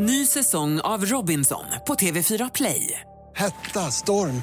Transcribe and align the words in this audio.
Ny 0.00 0.26
säsong 0.26 0.80
av 0.80 1.04
Robinson 1.04 1.64
på 1.86 1.94
TV4 1.94 2.50
Play. 2.54 3.00
Hetta, 3.36 3.80
storm, 3.80 4.42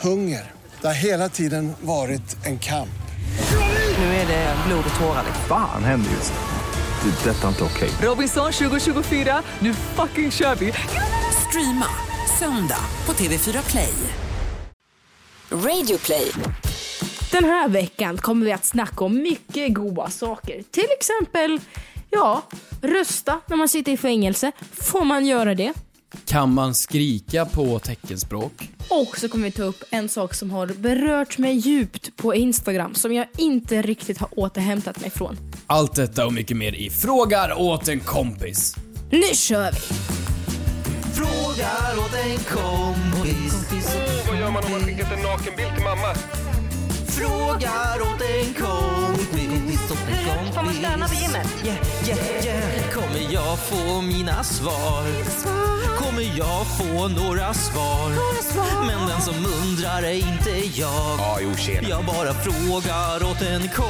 hunger. 0.00 0.50
Det 0.80 0.86
har 0.86 0.94
hela 0.94 1.28
tiden 1.28 1.72
varit 1.80 2.46
en 2.46 2.58
kamp. 2.58 3.02
Nu 3.98 4.04
är 4.04 4.26
det 4.26 4.56
blod 4.66 4.84
och 4.94 5.00
tårar. 5.00 5.24
Fan 5.48 5.84
händer 5.84 6.10
just 6.10 6.32
nu. 6.32 7.10
Det. 7.10 7.30
är 7.30 7.34
Detta 7.34 7.44
är 7.44 7.48
inte 7.48 7.64
okej. 7.64 7.90
Robinson 8.02 8.52
2024, 8.52 9.42
nu 9.58 9.74
fucking 9.74 10.30
kör 10.30 10.54
vi! 10.54 10.72
Streama 11.48 11.86
söndag 12.38 12.84
på 13.04 13.12
TV4 13.12 13.70
Play. 13.70 13.94
Radio 15.50 15.98
play. 15.98 16.32
Den 17.30 17.44
här 17.44 17.68
veckan 17.68 18.18
kommer 18.18 18.46
vi 18.46 18.52
att 18.52 18.64
snacka 18.64 19.04
om 19.04 19.22
mycket 19.22 19.74
goda 19.74 20.10
saker. 20.10 20.62
Till 20.70 20.88
exempel, 20.98 21.60
ja, 22.12 22.42
rösta 22.80 23.40
när 23.46 23.56
man 23.56 23.68
sitter 23.68 23.92
i 23.92 23.96
fängelse. 23.96 24.52
Får 24.72 25.04
man 25.04 25.26
göra 25.26 25.54
det? 25.54 25.72
Kan 26.24 26.54
man 26.54 26.74
skrika 26.74 27.46
på 27.46 27.78
teckenspråk? 27.78 28.70
Och 28.88 29.18
så 29.18 29.28
kommer 29.28 29.44
vi 29.44 29.50
ta 29.50 29.62
upp 29.62 29.84
en 29.90 30.08
sak 30.08 30.34
som 30.34 30.50
har 30.50 30.66
berört 30.66 31.38
mig 31.38 31.54
djupt 31.54 32.16
på 32.16 32.34
Instagram 32.34 32.94
som 32.94 33.12
jag 33.12 33.26
inte 33.38 33.82
riktigt 33.82 34.18
har 34.18 34.28
återhämtat 34.38 35.00
mig 35.00 35.10
från. 35.10 35.36
Allt 35.66 35.94
detta 35.94 36.26
och 36.26 36.32
mycket 36.32 36.56
mer 36.56 36.72
i 36.74 36.90
Frågar 36.90 37.60
åt 37.60 37.88
en 37.88 38.00
kompis. 38.00 38.76
Nu 39.10 39.34
kör 39.34 39.72
vi! 39.72 39.78
Frågar 41.14 41.98
åt 41.98 42.14
en 42.14 42.38
kompis. 42.38 43.66
Vad 44.28 44.38
gör 44.38 44.50
man 44.50 44.64
om 44.64 44.70
man 44.70 44.80
skickat 44.80 45.12
en 45.12 45.22
nakenbild 45.22 45.74
till 45.74 45.84
mamma? 45.84 46.14
Frågar 47.06 48.00
åt 48.00 48.22
en 48.22 48.54
kompis. 48.54 49.41
Får 50.54 50.62
man 50.64 50.74
stöna 50.74 51.08
på 51.08 51.14
gymmet? 51.14 51.46
Yeah, 51.64 51.78
yeah, 52.08 52.44
yeah. 52.46 52.90
Kommer 52.92 53.32
jag 53.34 53.58
få 53.58 54.00
mina 54.00 54.44
svar? 54.44 55.04
Kommer 55.96 56.38
jag 56.38 56.66
få 56.78 57.08
några 57.08 57.54
svar? 57.54 58.10
Men 58.86 59.08
den 59.08 59.20
som 59.20 59.34
undrar 59.62 60.02
är 60.02 60.14
inte 60.14 60.50
jag. 60.80 61.18
Ja, 61.18 61.38
jo, 61.42 61.54
tjena. 61.56 61.88
Jag 61.88 62.04
bara 62.04 62.32
frågar 62.34 63.30
åt 63.30 63.42
en 63.42 63.68
kompis. 63.68 63.82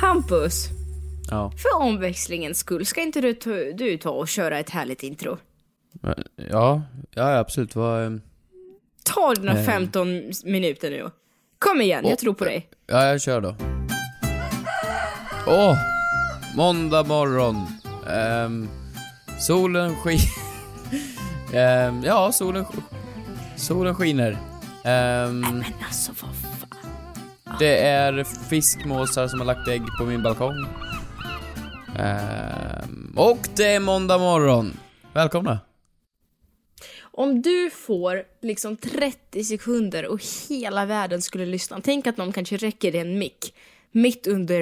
Hampus, 0.00 0.68
Ja. 1.30 1.52
för 1.56 1.76
omväxlingens 1.82 2.58
skull, 2.58 2.86
ska 2.86 3.00
inte 3.02 3.20
du 3.20 3.34
ta, 3.34 3.50
du 3.50 3.98
ta 3.98 4.10
och 4.10 4.28
köra 4.28 4.58
ett 4.58 4.70
härligt 4.70 5.02
intro? 5.02 5.38
Ja, 6.50 6.82
ja 7.14 7.38
absolut. 7.38 7.74
Vad... 7.76 8.20
Ta 9.14 9.34
dina 9.34 9.52
Eh. 9.58 9.64
15 9.64 10.22
minuter 10.44 10.90
nu. 10.90 11.10
Kom 11.58 11.80
igen, 11.80 12.06
jag 12.08 12.18
tror 12.18 12.34
på 12.34 12.44
dig. 12.44 12.68
Ja, 12.86 13.04
jag 13.06 13.20
kör 13.20 13.40
då. 13.40 13.54
Åh! 15.46 15.76
måndag 16.56 17.02
morgon. 17.06 17.66
Ehm, 18.10 18.68
solen 19.40 19.96
skiner. 19.96 20.28
Ehm, 21.54 22.02
ja, 22.04 22.32
solen, 22.32 22.64
solen 23.56 23.94
skiner. 23.94 24.38
Ehm, 24.84 25.40
Men 25.40 25.64
alltså 25.86 26.12
vad 26.22 26.34
fan. 26.36 27.56
det 27.58 27.78
är 27.88 28.24
fiskmåsar 28.24 29.28
som 29.28 29.38
har 29.40 29.46
lagt 29.46 29.68
ägg 29.68 29.82
på 29.98 30.04
min 30.04 30.22
balkong. 30.22 30.66
Ehm, 31.98 33.12
och 33.16 33.38
det 33.56 33.74
är 33.74 33.80
måndag 33.80 34.18
morgon. 34.18 34.76
Välkomna. 35.12 35.58
Om 37.18 37.42
du 37.42 37.70
får 37.70 38.22
liksom 38.42 38.76
30 38.76 39.44
sekunder 39.44 40.06
och 40.06 40.20
hela 40.48 40.86
världen 40.86 41.22
skulle 41.22 41.46
lyssna. 41.46 41.80
Tänk 41.84 42.06
att 42.06 42.16
någon 42.16 42.32
kanske 42.32 42.56
räcker 42.56 42.92
dig 42.92 43.00
en 43.00 43.18
mick 43.18 43.54
mitt 43.92 44.26
under 44.26 44.60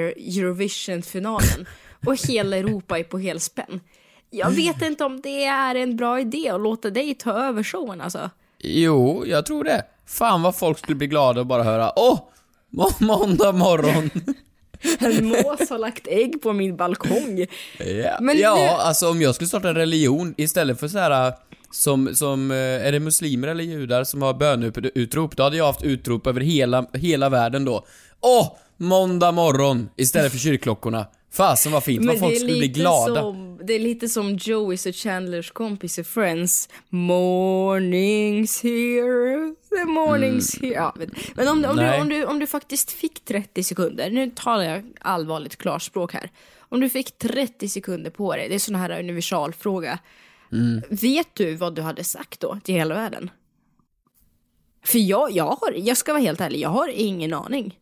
Eurovision-finalen 0.80 1.66
och 2.06 2.16
hela 2.28 2.56
Europa 2.56 2.98
är 2.98 3.02
på 3.04 3.18
helspänn. 3.18 3.80
Jag 4.30 4.50
vet 4.50 4.82
inte 4.82 5.04
om 5.04 5.20
det 5.20 5.44
är 5.44 5.74
en 5.74 5.96
bra 5.96 6.20
idé 6.20 6.48
att 6.48 6.60
låta 6.60 6.90
dig 6.90 7.14
ta 7.14 7.32
över 7.32 7.62
showen 7.62 8.00
alltså. 8.00 8.30
Jo, 8.58 9.25
jag 9.26 9.47
tror 9.47 9.64
det. 9.64 9.84
Fan 10.06 10.42
vad 10.42 10.56
folk 10.56 10.78
skulle 10.78 10.97
bli 10.97 11.06
glada 11.06 11.41
och 11.41 11.47
bara 11.47 11.62
höra 11.62 11.92
Åh! 11.97 12.19
må- 12.70 12.91
måndag 13.00 13.52
morgon. 13.52 14.10
En 15.00 15.25
mås 15.28 15.70
har 15.70 15.78
lagt 15.78 16.06
ägg 16.06 16.42
på 16.42 16.52
min 16.52 16.76
balkong. 16.76 17.47
ja, 17.78 18.16
Men 18.20 18.38
ja 18.38 18.54
nu- 18.54 18.62
alltså 18.82 19.10
om 19.10 19.22
jag 19.22 19.34
skulle 19.34 19.48
starta 19.48 19.69
en 19.69 19.75
religion 19.75 20.34
istället 20.36 20.81
för 20.81 20.88
så 20.88 20.98
här 20.98 21.32
som, 21.76 22.14
som, 22.14 22.50
eh, 22.50 22.56
är 22.56 22.92
det 22.92 23.00
muslimer 23.00 23.48
eller 23.48 23.64
judar 23.64 24.04
som 24.04 24.22
har 24.22 24.34
böneutrop? 24.34 25.37
Då 25.37 25.42
hade 25.42 25.56
jag 25.56 25.66
haft 25.66 25.82
utrop 25.82 26.26
över 26.26 26.41
hela, 26.41 26.87
hela 26.92 27.28
världen 27.28 27.64
då. 27.64 27.87
Åh! 28.20 28.53
Måndag 28.78 29.32
morgon 29.32 29.88
istället 29.97 30.32
för 30.32 30.38
kyrkklockorna. 30.38 31.06
Fasen 31.32 31.72
vad 31.72 31.84
fint, 31.84 32.06
vad 32.06 32.19
folk 32.19 32.37
skulle 32.37 32.59
bli 32.59 32.69
glada. 32.69 33.20
Som, 33.20 33.60
det 33.64 33.75
är 33.75 33.78
lite 33.78 34.09
som 34.09 34.37
Joeys 34.37 34.87
och 34.87 34.94
Chandlers 34.94 35.50
kompis 35.50 35.98
i 35.98 36.04
Friends. 36.04 36.69
Mornings 36.88 38.62
here, 38.62 39.54
the 39.70 39.84
mornings 39.84 40.60
here. 40.60 40.75
Ja, 40.75 40.94
men 41.34 41.48
om, 41.48 41.64
om, 41.64 41.76
du, 41.76 42.00
om, 42.00 42.08
du, 42.08 42.25
om 42.25 42.38
du 42.38 42.47
faktiskt 42.47 42.93
fick 42.93 43.25
30 43.25 43.64
sekunder, 43.64 44.10
nu 44.10 44.31
talar 44.31 44.64
jag 44.64 44.82
allvarligt 45.00 45.56
klarspråk 45.56 46.12
här. 46.12 46.31
Om 46.58 46.81
du 46.81 46.88
fick 46.88 47.19
30 47.19 47.69
sekunder 47.69 48.10
på 48.10 48.37
dig, 48.37 48.48
det 48.48 48.54
är 48.54 48.58
sån 48.58 48.75
här 48.75 49.00
universalfråga. 49.00 49.98
Mm. 50.52 50.82
Vet 50.90 51.28
du 51.34 51.54
vad 51.54 51.74
du 51.74 51.82
hade 51.82 52.04
sagt 52.04 52.40
då 52.40 52.58
till 52.64 52.74
hela 52.74 52.94
världen? 52.94 53.30
För 54.84 54.98
jag, 54.98 55.30
jag, 55.30 55.44
har, 55.44 55.72
jag 55.76 55.96
ska 55.96 56.12
vara 56.12 56.22
helt 56.22 56.40
ärlig, 56.40 56.60
jag 56.60 56.68
har 56.68 56.88
ingen 56.88 57.34
aning. 57.34 57.78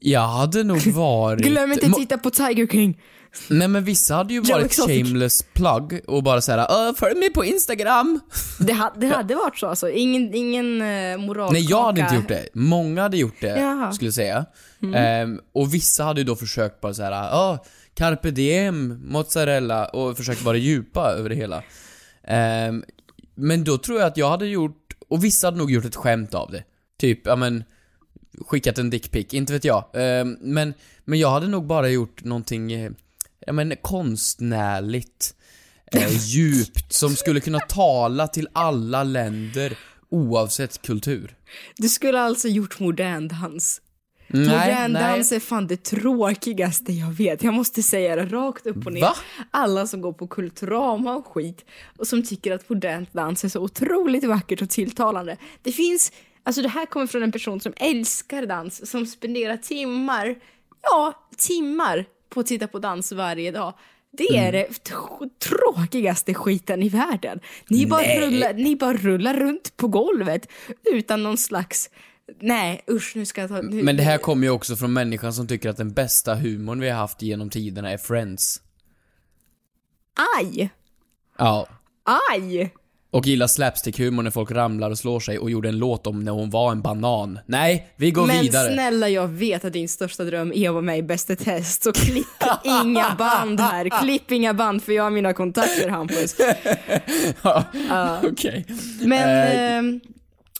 Jag 0.00 0.20
hade 0.28 0.64
nog 0.64 0.86
varit... 0.86 1.44
Glöm 1.46 1.72
inte 1.72 1.90
titta 1.90 2.18
på 2.18 2.30
Tiger 2.30 2.66
King. 2.66 3.00
Nej 3.48 3.68
men 3.68 3.84
vissa 3.84 4.14
hade 4.14 4.34
ju 4.34 4.40
varit 4.40 4.74
shameless 4.74 5.42
plug 5.42 6.00
och 6.06 6.22
bara 6.22 6.40
såhär 6.40 6.58
"Öh, 6.58 6.94
följ 6.94 7.18
mig 7.18 7.30
på 7.32 7.44
Instagram. 7.44 8.20
Det, 8.60 8.72
ha, 8.72 8.94
det 8.96 9.06
hade 9.16 9.34
varit 9.34 9.58
så 9.58 9.66
alltså, 9.66 9.90
ingen, 9.90 10.34
ingen 10.34 10.66
uh, 10.82 11.18
moralkaka. 11.18 11.52
Nej 11.52 11.66
jag 11.70 11.82
hade 11.82 12.00
inte 12.00 12.14
gjort 12.14 12.28
det. 12.28 12.48
Många 12.52 13.02
hade 13.02 13.16
gjort 13.16 13.40
det, 13.40 13.60
Jaha. 13.60 13.92
skulle 13.92 14.06
jag 14.06 14.14
säga. 14.14 14.46
Ehm, 14.94 15.40
och 15.52 15.74
vissa 15.74 16.04
hade 16.04 16.20
ju 16.20 16.24
då 16.24 16.36
försökt 16.36 16.80
bara 16.80 16.94
såhär, 16.94 17.58
carpe 17.96 18.30
diem, 18.30 19.00
mozzarella 19.04 19.86
och 19.86 20.16
försökt 20.16 20.42
vara 20.42 20.56
djupa 20.56 21.10
över 21.10 21.28
det 21.28 21.34
hela. 21.34 21.62
Ehm, 22.24 22.84
men 23.34 23.64
då 23.64 23.78
tror 23.78 23.98
jag 23.98 24.06
att 24.06 24.16
jag 24.16 24.30
hade 24.30 24.46
gjort, 24.46 24.96
och 25.08 25.24
vissa 25.24 25.46
hade 25.46 25.58
nog 25.58 25.70
gjort 25.70 25.84
ett 25.84 25.96
skämt 25.96 26.34
av 26.34 26.50
det. 26.50 26.64
Typ, 26.98 27.26
ja 27.26 27.36
men, 27.36 27.64
skickat 28.46 28.78
en 28.78 28.90
dickpic, 28.90 29.34
inte 29.34 29.52
vet 29.52 29.64
jag. 29.64 29.84
Ehm, 29.94 30.36
men, 30.40 30.74
men 31.04 31.18
jag 31.18 31.30
hade 31.30 31.48
nog 31.48 31.66
bara 31.66 31.88
gjort 31.88 32.24
någonting, 32.24 32.72
eh, 32.72 32.90
ja 33.46 33.52
men 33.52 33.76
konstnärligt, 33.82 35.34
eh, 35.92 36.08
djupt, 36.26 36.92
som 36.92 37.16
skulle 37.16 37.40
kunna 37.40 37.60
tala 37.60 38.28
till 38.28 38.48
alla 38.52 39.04
länder 39.04 39.78
oavsett 40.08 40.82
kultur. 40.82 41.36
Du 41.76 41.88
skulle 41.88 42.20
alltså 42.20 42.48
gjort 42.48 42.80
modern 42.80 43.28
dans. 43.28 43.80
Nej, 44.28 44.48
modern 44.48 44.92
nej. 44.92 45.02
dans 45.02 45.32
är 45.32 45.40
fan 45.40 45.66
det 45.66 45.82
tråkigaste 45.82 46.92
jag 46.92 47.12
vet. 47.12 47.42
Jag 47.42 47.54
måste 47.54 47.82
säga 47.82 48.16
det 48.16 48.24
rakt 48.24 48.66
upp 48.66 48.86
och 48.86 48.92
ner. 48.92 49.00
Va? 49.00 49.14
Alla 49.50 49.86
som 49.86 50.00
går 50.00 50.12
på 50.12 50.26
Kulturama 50.26 51.16
och 51.16 51.26
skit 51.26 51.64
och 51.98 52.06
som 52.06 52.22
tycker 52.22 52.52
att 52.52 52.68
modern 52.68 53.06
dans 53.12 53.44
är 53.44 53.48
så 53.48 53.60
otroligt 53.60 54.24
vackert 54.24 54.62
och 54.62 54.70
tilltalande. 54.70 55.36
Det 55.62 55.72
finns, 55.72 56.12
alltså 56.42 56.62
det 56.62 56.68
här 56.68 56.86
kommer 56.86 57.06
från 57.06 57.22
en 57.22 57.32
person 57.32 57.60
som 57.60 57.72
älskar 57.76 58.46
dans, 58.46 58.90
som 58.90 59.06
spenderar 59.06 59.56
timmar, 59.56 60.34
ja, 60.82 61.28
timmar 61.36 62.04
på 62.28 62.40
att 62.40 62.46
titta 62.46 62.66
på 62.66 62.78
dans 62.78 63.12
varje 63.12 63.50
dag. 63.50 63.74
Det 64.18 64.36
är 64.36 64.52
det 64.52 64.66
tr- 64.68 65.30
tråkigaste 65.48 66.34
skiten 66.34 66.82
i 66.82 66.88
världen. 66.88 67.40
Ni 67.68 67.86
bara, 67.86 68.20
rullar, 68.20 68.54
ni 68.54 68.76
bara 68.76 68.92
rullar 68.92 69.34
runt 69.34 69.76
på 69.76 69.88
golvet 69.88 70.48
utan 70.92 71.22
någon 71.22 71.38
slags 71.38 71.90
Nej 72.40 72.80
usch 72.90 73.12
nu 73.16 73.26
ska 73.26 73.40
jag 73.40 73.50
ta... 73.50 73.60
Nu, 73.62 73.82
Men 73.82 73.96
det 73.96 74.02
här 74.02 74.18
kommer 74.18 74.46
ju 74.46 74.50
också 74.50 74.76
från 74.76 74.92
människan 74.92 75.32
som 75.32 75.46
tycker 75.46 75.68
att 75.68 75.76
den 75.76 75.92
bästa 75.92 76.34
humorn 76.34 76.80
vi 76.80 76.88
har 76.90 76.98
haft 76.98 77.22
genom 77.22 77.50
tiderna 77.50 77.90
är 77.90 77.98
Friends. 77.98 78.60
Aj! 80.38 80.70
Ja. 81.38 81.66
Aj! 82.32 82.74
Och 83.10 83.26
gillar 83.26 83.46
slapstick-humor 83.46 84.22
när 84.22 84.30
folk 84.30 84.50
ramlar 84.50 84.90
och 84.90 84.98
slår 84.98 85.20
sig 85.20 85.38
och 85.38 85.50
gjorde 85.50 85.68
en 85.68 85.78
låt 85.78 86.06
om 86.06 86.20
när 86.24 86.32
hon 86.32 86.50
var 86.50 86.72
en 86.72 86.82
banan. 86.82 87.38
Nej, 87.46 87.92
vi 87.96 88.10
går 88.10 88.26
Men 88.26 88.40
vidare. 88.40 88.72
snälla 88.72 89.08
jag 89.08 89.28
vet 89.28 89.64
att 89.64 89.72
din 89.72 89.88
största 89.88 90.24
dröm 90.24 90.52
är 90.52 90.68
att 90.68 90.72
vara 90.74 90.82
med 90.82 90.98
i 90.98 91.02
Bäst 91.02 91.30
i 91.30 91.36
test 91.36 91.82
så 91.82 91.92
klipp 91.92 92.26
inga 92.84 93.14
band 93.18 93.60
här. 93.60 94.00
Klipp 94.02 94.32
inga 94.32 94.54
band 94.54 94.82
för 94.82 94.92
jag 94.92 95.02
har 95.02 95.10
mina 95.10 95.32
kontakter 95.32 95.88
Hampus. 95.88 96.36
Ja, 97.42 98.20
Okej. 98.24 98.66
Men 99.00 99.28
Eh, 99.28 99.76
Mm. 99.78 99.78
ehm, 99.88 100.00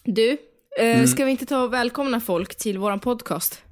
du, 0.05 0.37
eh, 0.79 1.05
ska 1.07 1.25
vi 1.25 1.31
inte 1.31 1.47
ta 1.47 1.63
och 1.63 1.73
välkomna 1.73 2.21
folk 2.21 2.55
till 2.57 2.79
våran 2.79 3.01
podcast? 3.01 3.63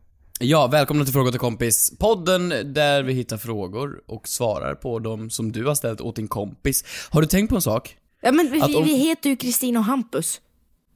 Ja, 0.40 0.66
välkomna 0.66 1.04
till 1.04 1.12
Fråga 1.12 1.30
till 1.30 1.40
kompis. 1.40 1.92
Podden 1.98 2.48
där 2.74 3.02
vi 3.02 3.12
hittar 3.12 3.36
frågor 3.38 4.02
och 4.06 4.28
svarar 4.28 4.74
på 4.74 4.98
dem 4.98 5.30
som 5.30 5.52
du 5.52 5.64
har 5.64 5.74
ställt 5.74 6.00
åt 6.00 6.16
din 6.16 6.28
kompis. 6.28 6.84
Har 7.10 7.20
du 7.20 7.26
tänkt 7.26 7.50
på 7.50 7.56
en 7.56 7.62
sak? 7.62 7.96
Ja 8.20 8.32
men 8.32 8.50
vi, 8.52 8.60
om- 8.60 8.84
vi 8.84 8.94
heter 8.96 9.30
ju 9.30 9.36
Kristin 9.36 9.76
och 9.76 9.84
Hampus. 9.84 10.40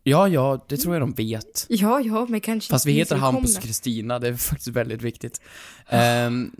Ja, 0.03 0.29
ja, 0.29 0.65
det 0.69 0.77
tror 0.77 0.95
jag 0.95 1.03
de 1.03 1.13
vet. 1.13 1.67
Ja, 1.69 2.01
ja, 2.01 2.27
men 2.29 2.41
kanske 2.41 2.71
Fast 2.71 2.87
vi 2.87 2.93
heter. 2.93 3.17
Hampus 3.17 3.57
och 3.57 3.63
Kristina, 3.63 4.19
det 4.19 4.29
är 4.29 4.35
faktiskt 4.35 4.69
väldigt 4.69 5.03
viktigt. 5.03 5.41
Ehm, 5.89 6.51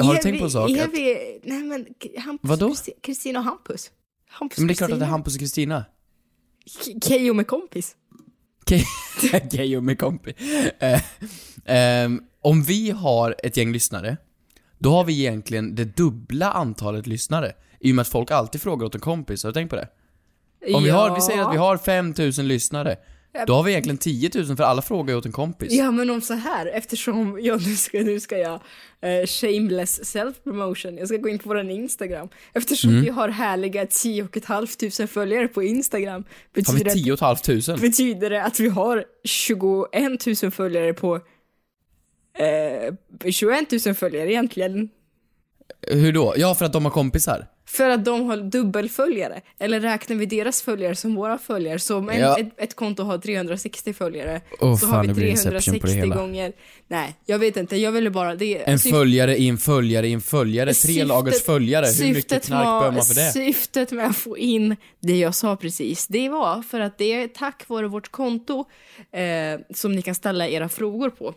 har 0.00 0.12
du 0.12 0.18
Är 0.18 0.22
tänkt 0.22 0.38
på 0.38 0.44
en 0.44 0.48
vi- 0.48 0.52
sak? 0.52 0.70
Är 0.70 0.84
Att, 0.84 0.92
vi, 0.92 1.40
nej 1.44 1.62
men, 1.62 1.86
Hampus, 2.18 2.50
Vadå? 2.50 2.68
Kristi- 2.68 3.00
Kristina 3.02 3.38
och 3.38 3.44
Hampus. 3.44 3.90
Hampus 4.28 4.58
men 4.58 4.66
det 4.68 4.72
är 4.72 4.74
klart 4.74 4.90
att 4.92 4.98
det 4.98 5.04
är. 5.04 5.08
Hampus 5.08 5.34
och 5.34 5.40
Kristina. 5.40 5.84
Ke- 6.84 7.08
Keyyo 7.08 7.34
med 7.34 7.46
kompis. 7.46 7.96
Keyyo 9.52 9.80
med 9.80 9.98
kompi. 9.98 10.34
Eh, 10.78 11.02
ehm, 11.64 12.22
om 12.42 12.62
vi 12.62 12.90
har 12.90 13.34
ett 13.42 13.56
gäng 13.56 13.72
lyssnare, 13.72 14.16
då 14.78 14.90
har 14.90 15.04
vi 15.04 15.20
egentligen 15.20 15.74
det 15.74 15.96
dubbla 15.96 16.52
antalet 16.52 17.06
lyssnare. 17.06 17.52
I 17.80 17.92
och 17.92 17.96
med 17.96 18.02
att 18.02 18.08
folk 18.08 18.30
alltid 18.30 18.60
frågar 18.60 18.86
åt 18.86 18.94
en 18.94 19.00
kompis, 19.00 19.44
har 19.44 19.50
du 19.50 19.54
tänkt 19.54 19.70
på 19.70 19.76
det? 19.76 19.88
Om 20.74 20.84
vi 20.84 20.90
har, 20.90 21.14
vi 21.14 21.20
säger 21.20 21.42
att 21.42 21.54
vi 21.54 21.58
har 21.58 21.76
5000 21.76 22.48
lyssnare, 22.48 22.96
då 23.46 23.54
har 23.54 23.62
vi 23.62 23.70
egentligen 23.70 23.98
10 23.98 24.30
000 24.34 24.56
för 24.56 24.64
alla 24.64 24.82
frågar 24.82 25.12
ju 25.14 25.18
åt 25.18 25.26
en 25.26 25.32
kompis. 25.32 25.72
Ja 25.72 25.90
men 25.90 26.10
om 26.10 26.20
så 26.20 26.34
här, 26.34 26.66
eftersom 26.66 27.38
jag 27.42 27.66
nu 27.66 27.76
ska, 27.76 27.98
nu 28.00 28.20
ska 28.20 28.38
jag 28.38 28.54
eh, 29.00 29.26
shameless 29.26 30.14
self-promotion, 30.16 30.98
jag 30.98 31.08
ska 31.08 31.16
gå 31.16 31.28
in 31.28 31.38
på 31.38 31.48
våran 31.48 31.70
Instagram. 31.70 32.28
Eftersom 32.54 32.90
Mm. 32.90 33.02
vi 33.02 33.08
har 33.10 33.28
härliga 33.28 33.86
10 33.86 34.28
500 34.46 35.06
följare 35.06 35.48
på 35.48 35.62
Instagram 35.62 36.22
Har 36.22 36.28
vi 36.52 36.62
betyder, 36.62 36.90
10 36.90 37.16
500? 37.16 37.74
det, 37.74 37.80
betyder 37.80 38.30
det 38.30 38.44
att 38.44 38.60
vi 38.60 38.68
har 38.68 39.04
21 39.24 40.42
000 40.42 40.50
följare 40.52 40.94
på 40.94 41.14
eh, 42.38 43.30
21 43.30 43.86
000 43.86 43.94
följare 43.94 44.30
egentligen. 44.32 44.88
Hur 45.86 46.12
då? 46.12 46.34
Ja, 46.36 46.54
för 46.54 46.64
att 46.64 46.72
de 46.72 46.84
har 46.84 46.92
kompisar. 46.92 47.46
För 47.72 47.88
att 47.90 48.04
de 48.04 48.26
har 48.26 48.36
dubbelföljare. 48.36 49.40
Eller 49.58 49.80
räknar 49.80 50.16
vi 50.16 50.26
deras 50.26 50.62
följare 50.62 50.94
som 50.96 51.14
våra 51.14 51.38
följare? 51.38 51.78
Så 51.78 51.96
om 51.98 52.08
en, 52.10 52.20
Ja. 52.20 52.38
ett, 52.38 52.48
ett 52.56 52.74
konto 52.76 53.02
har 53.02 53.18
360 53.18 53.92
följare 53.92 54.40
Åh, 54.60 54.76
så 54.76 54.86
fan, 54.86 54.96
har 54.96 55.04
vi 55.04 55.14
blir 55.14 55.26
Inception 55.26 55.52
på 55.80 55.86
det 55.86 55.92
360 55.92 55.98
hela. 55.98 56.16
gånger... 56.16 56.52
Nej, 56.88 57.14
jag 57.26 57.38
vet 57.38 57.56
inte. 57.56 57.76
Jag 57.76 57.92
ville 57.92 58.10
bara... 58.10 58.34
Det, 58.34 58.68
En 58.68 58.76
syf- 58.78 58.90
följare 58.90 59.36
i 59.36 59.48
en 59.48 59.58
följare 59.58 60.08
i 60.08 60.12
en 60.12 60.20
följare, 60.20 60.74
tre 60.74 60.92
syftet- 60.92 61.06
lagers 61.08 61.42
följare. 61.42 61.86
Hur 62.06 62.14
mycket 62.14 62.46
knark 62.46 62.64
var- 62.64 62.80
behöver 62.80 62.96
man 62.96 63.04
för 63.06 63.14
det? 63.14 63.32
Syftet 63.32 63.92
med 63.92 64.06
att 64.06 64.16
få 64.16 64.38
in 64.38 64.76
det 65.00 65.16
jag 65.18 65.34
sa 65.34 65.56
precis, 65.56 66.06
det 66.06 66.28
var 66.28 66.62
för 66.62 66.80
att 66.80 66.98
det 66.98 67.12
är 67.22 67.28
tack 67.28 67.68
vare 67.68 67.88
vårt 67.88 68.08
konto 68.10 68.64
eh, 69.12 69.60
som 69.74 69.92
ni 69.92 70.02
kan 70.02 70.14
ställa 70.14 70.48
era 70.48 70.68
frågor 70.68 71.10
på. 71.10 71.34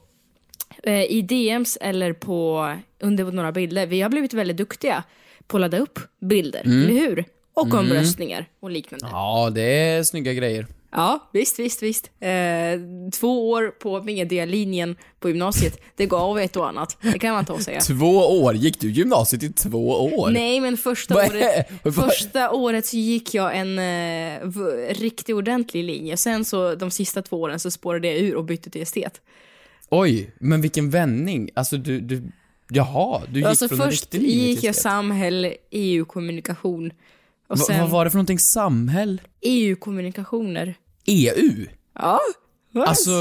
Eh, 0.83 1.03
I 1.03 1.21
DMs 1.21 1.77
eller 1.81 2.13
på, 2.13 2.71
under 2.99 3.23
några 3.23 3.51
bilder. 3.51 3.85
Vi 3.87 4.01
har 4.01 4.09
blivit 4.09 4.33
väldigt 4.33 4.57
duktiga 4.57 5.03
på 5.53 5.57
att 5.57 5.61
ladda 5.61 5.79
upp 5.79 5.99
bilder, 6.19 6.61
eller 6.65 6.93
hur? 6.93 7.25
Och 7.53 7.73
omröstningar 7.73 8.45
och 8.59 8.71
liknande. 8.71 9.05
Mm. 9.05 9.15
Ja, 9.15 9.49
det 9.49 9.61
är 9.61 10.03
snygga 10.03 10.33
grejer. 10.33 10.67
Ja, 10.91 11.29
visst, 11.33 11.59
visst, 11.59 11.83
visst. 11.83 12.11
Eh, 12.19 12.29
två 13.13 13.49
år 13.49 13.67
på 13.67 14.03
medialinjen 14.03 14.95
på 15.19 15.29
gymnasiet, 15.29 15.81
det 15.95 16.05
gav 16.05 16.39
ett 16.39 16.55
och 16.55 16.67
annat. 16.67 16.97
Det 17.01 17.19
kan 17.19 17.33
man 17.33 17.45
ta 17.45 17.53
och 17.53 17.61
säga. 17.61 17.81
Två 17.87 18.17
år? 18.17 18.55
Gick 18.55 18.79
du 18.79 18.91
gymnasiet 18.91 19.43
i 19.43 19.53
två 19.53 19.89
år? 19.89 20.29
Nej, 20.29 20.59
men 20.59 20.77
första 20.77 21.15
året, 21.15 21.69
första 21.95 22.51
året 22.51 22.85
så 22.85 22.97
gick 22.97 23.33
jag 23.33 23.57
en 23.57 23.79
eh, 23.79 24.49
riktigt 24.89 25.35
ordentlig 25.35 25.83
linje. 25.83 26.17
Sen 26.17 26.45
så 26.45 26.75
de 26.75 26.91
sista 26.91 27.21
två 27.21 27.41
åren 27.41 27.59
så 27.59 27.71
spårade 27.71 28.07
jag 28.07 28.17
ur 28.17 28.35
och 28.35 28.45
bytte 28.45 28.69
till 28.69 28.81
estet. 28.81 29.21
Oj, 29.89 30.33
men 30.39 30.61
vilken 30.61 30.89
vändning. 30.89 31.49
Alltså 31.53 31.77
du, 31.77 31.99
du, 31.99 32.23
jaha, 32.69 33.21
du 33.29 33.39
gick 33.39 33.45
alltså 33.47 33.67
från 33.67 33.81
en 33.81 33.85
först 33.87 34.01
riktig 34.03 34.21
linje 34.21 34.47
gick 34.47 34.59
till 34.59 34.65
jag 34.67 34.75
samhälle, 34.75 35.53
EU-kommunikation. 35.71 36.91
Och 37.47 37.57
Va- 37.59 37.65
sen 37.65 37.79
Vad 37.81 37.89
var 37.89 38.05
det 38.05 38.11
för 38.11 38.17
någonting? 38.17 38.39
Samhäll? 38.39 39.21
EU-kommunikationer. 39.41 40.75
EU? 41.05 41.65
Ja, 41.95 42.19
vad? 42.71 42.87
Alltså, 42.87 43.11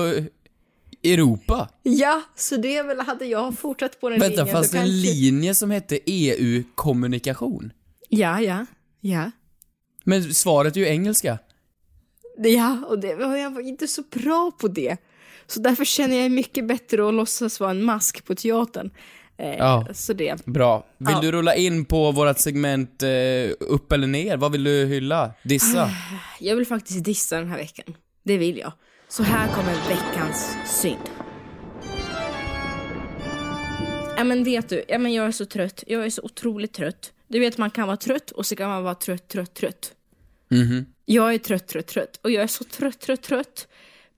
Europa? 1.05 1.69
Ja, 1.83 2.23
så 2.37 2.57
det 2.57 2.83
väl 2.83 3.01
hade 3.01 3.25
jag 3.25 3.59
fortsatt 3.59 4.01
på 4.01 4.09
den 4.09 4.21
Vänta, 4.21 4.37
linjen. 4.37 4.55
fanns 4.57 4.71
då 4.71 4.77
det 4.77 4.83
en 4.83 4.87
kanske- 4.89 5.13
linje 5.15 5.55
som 5.55 5.71
hette 5.71 5.99
EU-kommunikation? 6.07 7.73
Ja, 8.09 8.41
ja, 8.41 8.67
ja. 9.01 9.31
Men 10.05 10.35
svaret 10.35 10.77
är 10.77 10.81
ju 10.81 10.87
engelska. 10.87 11.39
Ja, 12.39 12.79
och 12.89 12.99
det, 12.99 13.15
och 13.15 13.39
jag 13.39 13.51
var 13.51 13.61
inte 13.61 13.89
så 13.89 14.03
bra 14.11 14.51
på 14.61 14.69
det. 14.69 14.97
Så 15.47 15.61
därför 15.61 15.85
känner 15.85 16.17
jag 16.17 16.31
mycket 16.31 16.67
bättre 16.69 17.09
att 17.09 17.15
låtsas 17.15 17.61
vara 17.61 17.71
en 17.71 17.83
mask 17.83 18.25
på 18.25 18.35
teatern. 18.35 18.91
Eh, 19.39 19.57
Ja. 19.59 19.87
Så 19.93 20.13
det. 20.13 20.47
Bra. 20.47 20.87
Vill 20.99 21.09
Ja. 21.15 21.21
du 21.21 21.33
rulla 21.33 21.55
in 21.55 21.85
på 21.85 22.13
vårat 22.13 22.41
segment 22.41 23.03
eh, 23.03 23.09
upp 23.61 23.93
eller 23.93 24.07
ner? 24.07 24.37
Vad 24.37 24.53
vill 24.53 24.65
du 24.65 24.87
hylla? 24.87 25.35
Dissa? 25.43 25.91
Jag 26.41 26.57
vill 26.57 26.67
faktiskt 26.67 27.05
dissa 27.05 27.39
den 27.39 27.49
här 27.51 27.57
veckan. 27.59 27.97
Det 28.23 28.39
vill 28.39 28.59
jag. 28.59 28.73
Så 29.09 29.23
här 29.23 29.49
kommer 29.49 29.75
veckans 29.89 30.57
synd. 30.67 31.11
Ja 34.17 34.25
men 34.25 34.45
vet 34.45 34.69
du, 34.69 34.85
ja, 34.89 34.99
men 34.99 35.13
jag 35.13 35.27
är 35.27 35.33
så 35.33 35.45
trött. 35.47 35.85
Jag 35.87 36.05
är 36.05 36.11
så 36.11 36.23
otroligt 36.23 36.73
trött. 36.73 37.13
Du 37.29 37.39
vet 37.41 37.59
man 37.59 37.71
kan 37.71 37.87
vara 37.87 37.97
trött 37.97 38.31
och 38.31 38.47
så 38.47 38.57
kan 38.57 38.69
man 38.69 38.83
vara 38.83 38.95
trött, 38.95 39.29
trött, 39.29 39.55
trött. 39.55 39.93
Mhm. 40.51 40.87
Jag 41.05 41.35
är 41.35 41.39
trött, 41.39 41.67
trött, 41.69 41.87
trött. 41.87 42.21
Och 42.23 42.31
jag 42.31 42.43
är 42.43 42.47
så 42.47 42.65
trött, 42.65 43.01
trött, 43.01 43.23
trött 43.23 43.69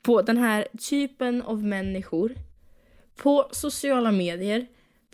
på 0.03 0.23
den 0.23 0.37
här 0.37 0.67
typen 0.91 1.43
av 1.43 1.65
människor. 1.65 2.35
På 3.17 3.49
sociala 3.53 4.13
medier. 4.13 4.67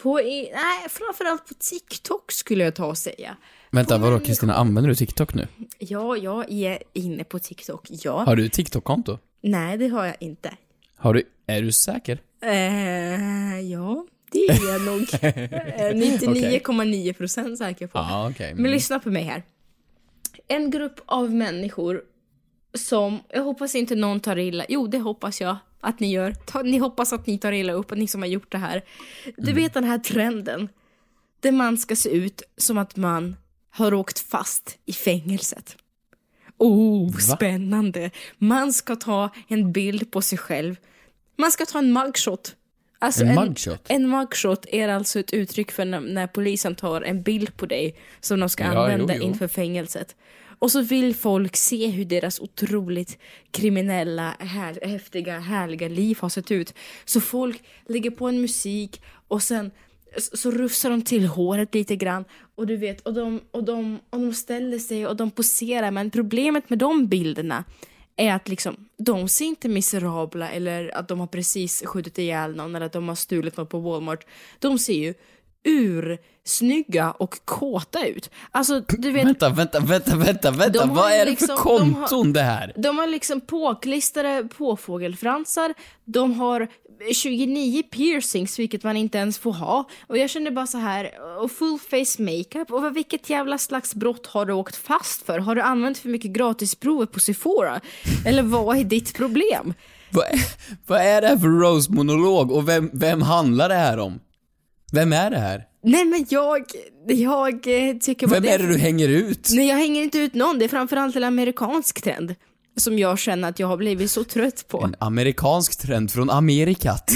På, 0.03 0.17
nej, 0.17 0.89
framförallt 0.89 1.49
på 1.49 1.55
TikTok 1.55 2.33
skulle 2.33 2.65
jag 2.65 2.75
ta 2.75 2.87
och 2.87 2.99
säga. 2.99 3.37
Vänta, 3.71 3.99
På 3.99 4.05
vadå 4.05 4.21
Kristina, 4.21 4.55
använder 4.55 4.89
du 4.89 4.95
TikTok 4.95 5.35
nu? 5.35 5.49
Ja, 5.79 6.17
jag 6.17 6.53
är 6.53 6.83
inne 6.93 7.25
på 7.25 7.39
TikTok, 7.39 7.87
ja. 7.91 8.25
Har 8.25 8.37
du 8.37 8.49
TikTok-konto? 8.49 9.19
Nej, 9.41 9.79
det 9.79 9.89
har 9.89 10.07
jag 10.07 10.17
inte. 10.21 10.55
Har 10.97 11.15
du, 11.15 11.23
är 11.47 11.63
du 11.63 11.73
säker? 11.73 12.19
Eh, 12.43 13.61
ja, 13.61 14.07
det 14.33 14.39
är 14.39 14.73
jag 14.73 14.83
nog. 14.83 15.01
Eh, 15.23 15.95
99,9 15.95 17.13
procent 17.13 17.59
säker 17.59 17.87
på. 17.87 17.99
Ja, 17.99 18.31
okej. 18.31 18.55
Men 18.55 18.71
lyssna 18.71 18.99
på 18.99 19.11
mig 19.11 19.23
här. 19.23 19.43
En 20.49 20.71
grupp 20.71 21.01
av 21.07 21.35
människor 21.35 22.03
som, 22.75 23.19
jag 23.29 23.43
hoppas 23.43 23.75
inte 23.75 23.95
någon 23.95 24.21
tar 24.21 24.39
illa, 24.39 24.65
jo 24.69 24.87
det 24.87 24.99
hoppas 24.99 25.41
jag 25.41 25.57
att 25.81 26.01
ni 26.01 26.11
gör. 26.13 26.33
Ta, 26.35 26.63
ni 26.63 26.79
hoppas 26.79 27.13
att 27.13 27.27
ni 27.27 27.39
tar 27.39 27.53
illa 27.53 27.73
upp, 27.73 27.93
att 27.93 27.99
ni 27.99 28.07
som 28.09 28.23
har 28.23 28.29
gjort 28.29 28.53
det 28.53 28.59
här. 28.59 28.85
Du 29.37 29.53
vet 29.53 29.75
den 29.75 29.85
här 29.85 29.99
trenden, 29.99 30.69
där 31.41 31.53
man 31.53 31.79
ska 31.79 31.97
se 31.97 32.09
ut 32.11 32.43
som 32.57 32.79
att 32.79 32.97
man 32.97 33.37
har 33.71 33.95
åkt 33.95 34.19
fast 34.19 34.79
i 34.87 34.93
fängelset. 34.93 35.77
Oh, 36.59 37.17
spännande. 37.17 38.11
Man 38.39 38.73
ska 38.73 38.97
ta 38.97 39.31
en 39.49 39.73
bild 39.73 40.11
på 40.11 40.23
sig 40.23 40.39
själv. 40.39 40.77
Man 41.37 41.51
ska 41.53 41.67
ta 41.67 41.79
en 41.79 41.93
mugshot. 41.93 42.57
Alltså 42.99 43.25
En 43.25 43.35
mugshot? 43.35 43.87
En 43.89 44.09
mugshot 44.09 44.67
är 44.69 44.89
alltså 44.89 45.21
ett 45.21 45.33
uttryck 45.33 45.71
för 45.73 45.85
när, 45.85 46.01
när 46.01 46.27
polisen 46.27 46.75
tar 46.75 47.03
en 47.03 47.23
bild 47.23 47.57
på 47.57 47.67
dig 47.67 47.97
som 48.21 48.41
de 48.41 48.49
ska 48.49 48.65
Ja, 48.65 48.71
använda 48.71 49.15
jo, 49.15 49.21
jo. 49.23 49.29
inför 49.29 49.49
fängelset. 49.49 50.17
Och 50.61 50.71
så 50.71 50.83
vill 50.83 51.15
folk 51.15 51.57
se 51.57 51.87
hur 51.87 52.05
deras 52.05 52.41
otroligt 52.41 53.19
kriminella, 53.51 54.35
här, 54.39 54.79
häftiga, 54.83 55.39
härliga 55.39 55.89
liv 55.89 56.19
har 56.21 56.29
sett 56.29 56.51
ut. 56.51 56.75
Så 57.05 57.21
folk 57.21 57.63
lägger 57.89 58.11
på 58.11 58.29
en 58.29 58.41
musik 58.41 59.03
och 59.29 59.43
sen 59.43 59.71
så 60.17 60.51
rufsar 60.51 60.91
de 60.91 61.03
till 61.03 61.27
håret 61.27 61.75
lite 61.75 61.97
grann 61.97 62.25
och 62.55 62.67
du 62.67 62.77
vet, 62.77 63.01
och 63.01 63.15
de, 63.15 63.41
och, 63.51 63.65
de, 63.65 63.99
och 64.11 64.21
de 64.21 64.35
ställer 64.35 64.79
sig 64.79 65.07
och 65.07 65.17
de 65.17 65.31
poserar. 65.31 65.91
Men 65.91 66.11
problemet 66.11 66.71
med 66.71 66.79
de 66.79 67.07
bilderna 67.07 67.65
är 68.17 68.35
att 68.35 68.49
liksom, 68.49 68.89
de 68.97 69.29
ser 69.29 69.45
inte 69.45 69.69
miserabla 69.69 70.51
eller 70.51 70.97
att 70.97 71.09
de 71.09 71.21
har 71.21 71.27
precis 71.27 71.83
skjutit 71.87 72.19
ihjäl 72.19 72.57
någon 72.57 72.75
eller 72.75 72.87
att 72.87 72.93
de 72.93 73.09
har 73.09 73.15
stulit 73.15 73.57
något 73.57 73.69
på 73.69 73.79
Walmart. 73.79 74.27
De 74.59 74.79
ser 74.79 74.95
ju 74.95 75.15
ursnygga 75.65 77.11
och 77.11 77.45
kåta 77.45 78.07
ut. 78.07 78.31
Alltså, 78.51 78.81
du 78.89 79.11
vet, 79.11 79.27
Vänta, 79.27 79.49
vänta, 79.49 79.81
vänta, 79.81 80.17
vänta, 80.17 80.51
vänta. 80.51 80.85
De 80.87 80.95
Vad 80.95 81.13
är 81.13 81.25
det 81.25 81.31
liksom- 81.31 81.47
för 81.49 81.55
de 81.79 81.95
konton 81.95 82.27
har- 82.27 82.33
det 82.35 82.41
här? 82.43 82.73
de 82.77 82.99
har 82.99 83.07
liksom 83.07 83.41
påklistrade 83.41 84.49
påfågelfransar, 84.59 85.75
de 86.05 86.33
har 86.35 86.69
29 87.15 87.83
piercings, 87.83 88.59
vilket 88.59 88.83
man 88.83 88.97
inte 88.97 89.19
ens 89.19 89.39
får 89.39 89.53
ha. 89.53 89.85
Och 90.07 90.19
jag 90.19 90.31
känner 90.31 90.51
bara 90.51 90.67
så 90.67 90.79
här, 90.79 91.11
och 91.43 91.51
full 91.53 91.79
face 91.79 92.23
makeup. 92.23 92.71
Och 92.73 92.97
vilket 92.97 93.31
jävla 93.31 93.59
slags 93.59 93.95
brott 93.95 94.27
har 94.27 94.47
du 94.47 94.53
åkt 94.53 94.77
fast 94.77 95.27
för? 95.27 95.39
Har 95.39 95.55
du 95.55 95.61
använt 95.61 95.99
för 95.99 96.09
mycket 96.09 96.31
gratisprover 96.31 97.07
på 97.07 97.21
Sephora? 97.21 97.81
Eller 98.27 98.43
vad 98.43 98.77
är 98.79 98.85
ditt 98.85 99.15
problem? 99.17 99.75
Vad 100.11 100.25
är, 100.27 100.41
vad 100.87 101.01
är 101.01 101.21
det 101.21 101.27
här 101.29 101.37
för 101.37 101.49
Rose-monolog 101.49 102.53
och 102.53 102.69
vem, 102.69 102.91
vem 102.93 103.23
handlar 103.23 103.69
det 103.69 103.75
här 103.75 103.99
om? 103.99 104.21
Vem 104.93 105.13
är 105.13 105.31
det 105.31 105.39
här? 105.39 105.65
Nej 105.83 106.05
men 106.05 106.27
jag, 106.29 106.65
jag 107.07 107.63
tycker 108.01 108.27
bara 108.27 108.41
Vem 108.41 108.53
är 108.55 108.59
det 108.59 108.67
du 108.67 108.79
hänger 108.79 109.09
ut? 109.09 109.49
Nej 109.53 109.69
jag 109.69 109.77
hänger 109.77 110.03
inte 110.03 110.19
ut 110.19 110.35
någon, 110.35 110.59
det 110.59 110.65
är 110.65 110.69
framförallt 110.69 111.17
en 111.17 111.25
amerikansk 111.25 112.03
trend. 112.03 112.35
Som 112.77 112.99
jag 112.99 113.19
känner 113.19 113.49
att 113.49 113.59
jag 113.59 113.67
har 113.67 113.77
blivit 113.77 114.11
så 114.11 114.25
trött 114.25 114.69
på. 114.69 114.83
En 114.85 114.95
amerikansk 115.01 115.81
trend 115.83 116.11
från 116.11 116.31
Amerikat. 116.31 117.11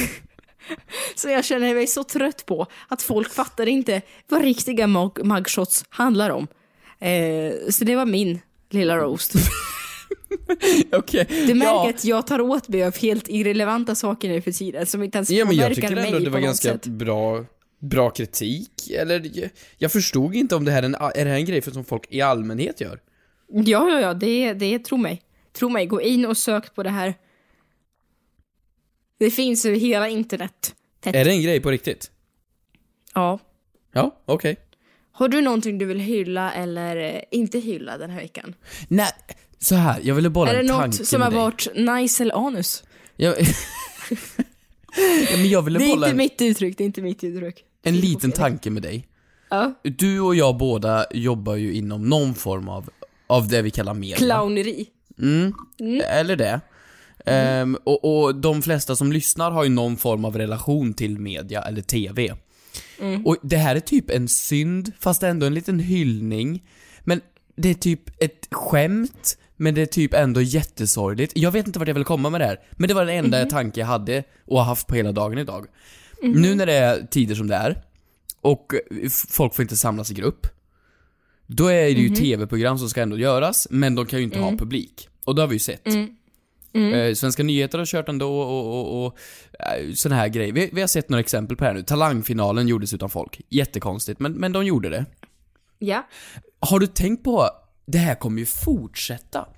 Så 1.15 1.29
jag 1.29 1.45
känner 1.45 1.75
mig 1.75 1.87
så 1.87 2.05
trött 2.05 2.47
på 2.47 2.67
att 2.89 3.03
folk 3.03 3.33
fattar 3.33 3.69
inte 3.69 4.03
vad 4.29 4.43
riktiga 4.43 4.87
mug- 4.87 5.25
mugshots 5.25 5.85
handlar 5.89 6.31
om. 6.31 6.47
Eh, 6.99 7.53
så 7.71 7.85
det 7.85 7.97
var 7.97 8.07
min 8.07 8.41
lilla 8.71 8.97
roast. 8.97 9.33
Okej. 10.93 11.27
Du 11.47 11.55
märker 11.55 11.73
ja. 11.73 11.91
att 11.91 12.05
jag 12.05 12.27
tar 12.27 12.41
åt 12.41 12.69
mig 12.69 12.85
av 12.85 12.97
helt 12.99 13.29
irrelevanta 13.29 13.95
saker 13.95 14.29
nu 14.29 14.41
för 14.43 14.53
tiden 14.53 14.87
som 14.87 15.03
inte 15.03 15.19
ens 15.19 15.31
Ja 15.31 15.45
men 15.45 15.57
jag 15.57 15.65
påverkar 15.69 15.89
tycker 15.89 16.03
ändå 16.07 16.19
det 16.19 16.31
var 16.31 16.41
ganska 16.41 16.73
sätt. 16.73 16.87
bra, 16.87 17.45
bra 17.85 18.11
kritik. 18.11 18.91
Eller, 18.91 19.51
jag, 19.79 19.93
förstod 19.93 20.35
inte 20.35 20.57
om 20.57 20.65
det 20.65 20.73
här 20.73 20.83
är 20.83 20.87
en, 20.87 20.95
är 20.95 21.25
det 21.25 21.31
här 21.31 21.37
en 21.37 21.45
grej 21.45 21.61
för 21.61 21.71
som 21.71 21.85
folk 21.85 22.07
i 22.11 22.21
allmänhet 22.21 22.81
gör? 22.81 23.01
Ja, 23.49 23.91
ja, 23.91 24.01
ja, 24.01 24.15
det, 24.15 24.53
det, 24.53 24.79
tro 24.79 24.97
mig. 24.97 25.23
Tro 25.53 25.69
mig, 25.69 25.87
gå 25.87 26.03
in 26.03 26.27
och 26.27 26.37
sök 26.37 26.75
på 26.75 26.83
det 26.83 26.91
här. 26.91 27.15
Det 29.19 29.31
finns 29.31 29.65
över 29.67 29.77
hela 29.77 30.09
internet. 30.09 30.75
Tätt. 31.01 31.15
Är 31.15 31.25
det 31.25 31.31
en 31.31 31.43
grej 31.43 31.61
på 31.61 31.71
riktigt? 31.71 32.11
Ja. 33.15 33.39
Ja, 33.93 34.23
okej. 34.25 34.57
Har 35.13 35.29
du 35.29 35.41
någonting 35.41 35.79
du 35.79 35.85
vill 35.85 36.01
hylla 36.01 36.53
eller 36.53 36.97
eh, 36.97 37.21
inte 37.31 37.59
hylla 37.59 37.99
den 37.99 38.11
här 38.11 38.21
veckan? 38.21 38.55
Nej, 38.89 39.13
så 39.59 39.75
här, 39.75 40.01
jag 40.03 40.15
ville 40.15 40.31
bolla 40.31 40.53
är 40.53 40.63
det 40.63 40.73
något 40.73 41.07
som 41.07 41.23
har 41.23 41.31
varit 41.31 41.69
nice 41.75 42.23
eller 42.23 42.47
anus? 42.47 42.85
Jag, 43.17 43.35
ja, 45.31 45.37
men 45.37 45.49
jag 45.49 45.63
ville 45.63 45.79
Det 45.79 45.85
är 45.85 45.89
bolla 45.89 46.07
inte 46.07 46.11
en, 46.11 46.17
mitt 46.17 46.43
uttryck, 46.43 46.79
det 46.79 46.85
är 46.85 46.87
inte 46.87 47.03
mitt 47.03 47.25
uttryck. 47.25 47.65
En 47.85 47.97
liten 47.97 48.33
tanke 48.33 48.71
med 48.71 48.83
dig. 48.83 49.09
Ja. 49.51 49.75
Du 49.83 50.21
och 50.21 50.35
jag 50.35 50.57
båda 50.57 51.07
jobbar 51.11 51.55
ju 51.55 51.75
inom 51.75 52.09
någon 52.09 52.35
form 52.35 52.69
av, 52.69 52.91
av 53.27 53.49
det 53.49 53.63
vi 53.63 53.71
kallar 53.71 53.95
media. 53.95 54.17
Clowneri. 54.17 54.87
Mm, 55.19 55.53
eller 56.11 56.37
det. 56.37 56.61
Ehm, 57.27 57.77
och, 57.85 58.25
och 58.25 58.35
de 58.35 58.63
flesta 58.63 58.97
som 58.97 59.13
lyssnar 59.13 59.51
har 59.51 59.65
ju 59.65 59.71
någon 59.71 59.97
form 59.97 60.25
av 60.25 60.39
relation 60.39 60.95
till 60.95 61.19
media 61.19 61.63
eller 61.63 61.83
TV. 61.83 62.35
Och 63.25 63.37
det 63.43 63.57
här 63.57 63.77
är 63.77 63.81
typ 63.81 64.11
en 64.11 64.29
synd, 64.29 64.93
fast 65.01 65.23
ändå 65.23 65.47
en 65.47 65.55
liten 65.55 65.79
hyllning. 65.79 66.63
Men 67.01 67.21
det 67.57 67.71
är 67.71 67.75
typ 67.75 68.23
ett 68.23 68.49
skämt, 68.51 69.39
men 69.57 69.75
det 69.75 69.83
är 69.83 69.87
typ 69.87 70.15
ändå 70.15 70.41
jättesorgligt. 70.41 71.33
Jag 71.37 71.51
vet 71.51 71.67
inte 71.67 71.79
vart 71.79 71.89
jag 71.89 71.95
vill 71.95 72.05
komma 72.05 72.31
med 72.31 72.41
det 72.41 72.45
här, 72.45 72.61
men 72.71 72.89
det 72.89 72.95
var 72.95 73.05
den 73.05 73.25
enda 73.25 73.45
tanke 73.45 73.81
jag 73.81 73.87
hade 73.87 74.25
och 74.47 74.59
har 74.59 74.65
haft 74.65 74.87
på 74.87 74.95
hela 74.95 75.13
dagen 75.13 75.39
idag. 75.39 75.67
Nu 76.33 76.55
när 76.55 76.67
det 76.67 76.73
är 76.73 77.07
tider 77.07 77.35
som 77.35 77.47
det 77.47 77.55
är, 77.55 77.83
och 78.41 78.75
folk 79.29 79.55
får 79.55 79.63
inte 79.63 79.77
samlas 79.77 80.11
i 80.11 80.15
grupp, 80.15 80.47
då 81.47 81.67
är 81.67 81.85
det 81.85 82.01
ju 82.01 82.09
tv-program 82.09 82.79
som 82.79 82.89
ska 82.89 83.03
ändå 83.03 83.19
göras, 83.19 83.67
men 83.71 83.95
de 83.95 84.07
kan 84.07 84.19
ju 84.19 84.25
inte 84.25 84.39
ha 84.39 84.51
publik. 84.51 85.09
Och 85.25 85.35
det 85.35 85.41
har 85.41 85.49
vi 85.49 85.55
ju 85.55 85.59
sett. 85.59 85.87
Eh, 86.75 87.15
Svenska 87.15 87.43
nyheter 87.43 87.79
har 87.79 87.87
kört 87.87 88.09
ändå 88.09 88.41
och, 88.41 88.81
och, 88.81 89.07
och 89.07 89.19
eh, 89.59 89.93
såna 89.95 90.15
här 90.15 90.29
grejer. 90.29 90.53
Vi, 90.53 90.71
vi 90.73 90.81
har 90.81 90.89
sett 90.89 91.09
några 91.09 91.21
exempel 91.21 91.57
på 91.57 91.65
det 91.65 91.69
här 91.69 91.75
nu. 91.75 91.83
Talangfinalen 91.83 92.69
gjordes 92.69 92.95
utan 92.95 93.11
folk. 93.11 93.41
Jättekonstigt, 93.49 94.21
men, 94.21 94.33
men 94.33 94.53
de 94.53 94.67
gjorde 94.67 94.89
det. 94.89 95.07
Ja. 95.79 96.07
Har 96.61 96.79
du 96.79 96.87
tänkt 96.87 97.25
på, 97.25 97.49
det 97.87 97.99
här 97.99 98.15
kommer 98.15 98.39
ju 98.39 98.47
fortsätta. 98.47 99.49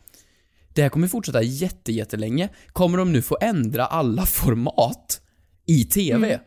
Det 0.74 0.82
här 0.82 0.88
kommer 0.88 1.08
fortsätta 1.08 1.42
jätte, 1.42 1.92
jättelänge. 1.92 2.48
Kommer 2.72 2.98
de 2.98 3.12
nu 3.12 3.22
få 3.22 3.38
ändra 3.40 3.86
alla 3.86 4.26
format 4.26 5.20
i 5.66 5.84
TV? 5.84 6.30
Jag, 6.30 6.40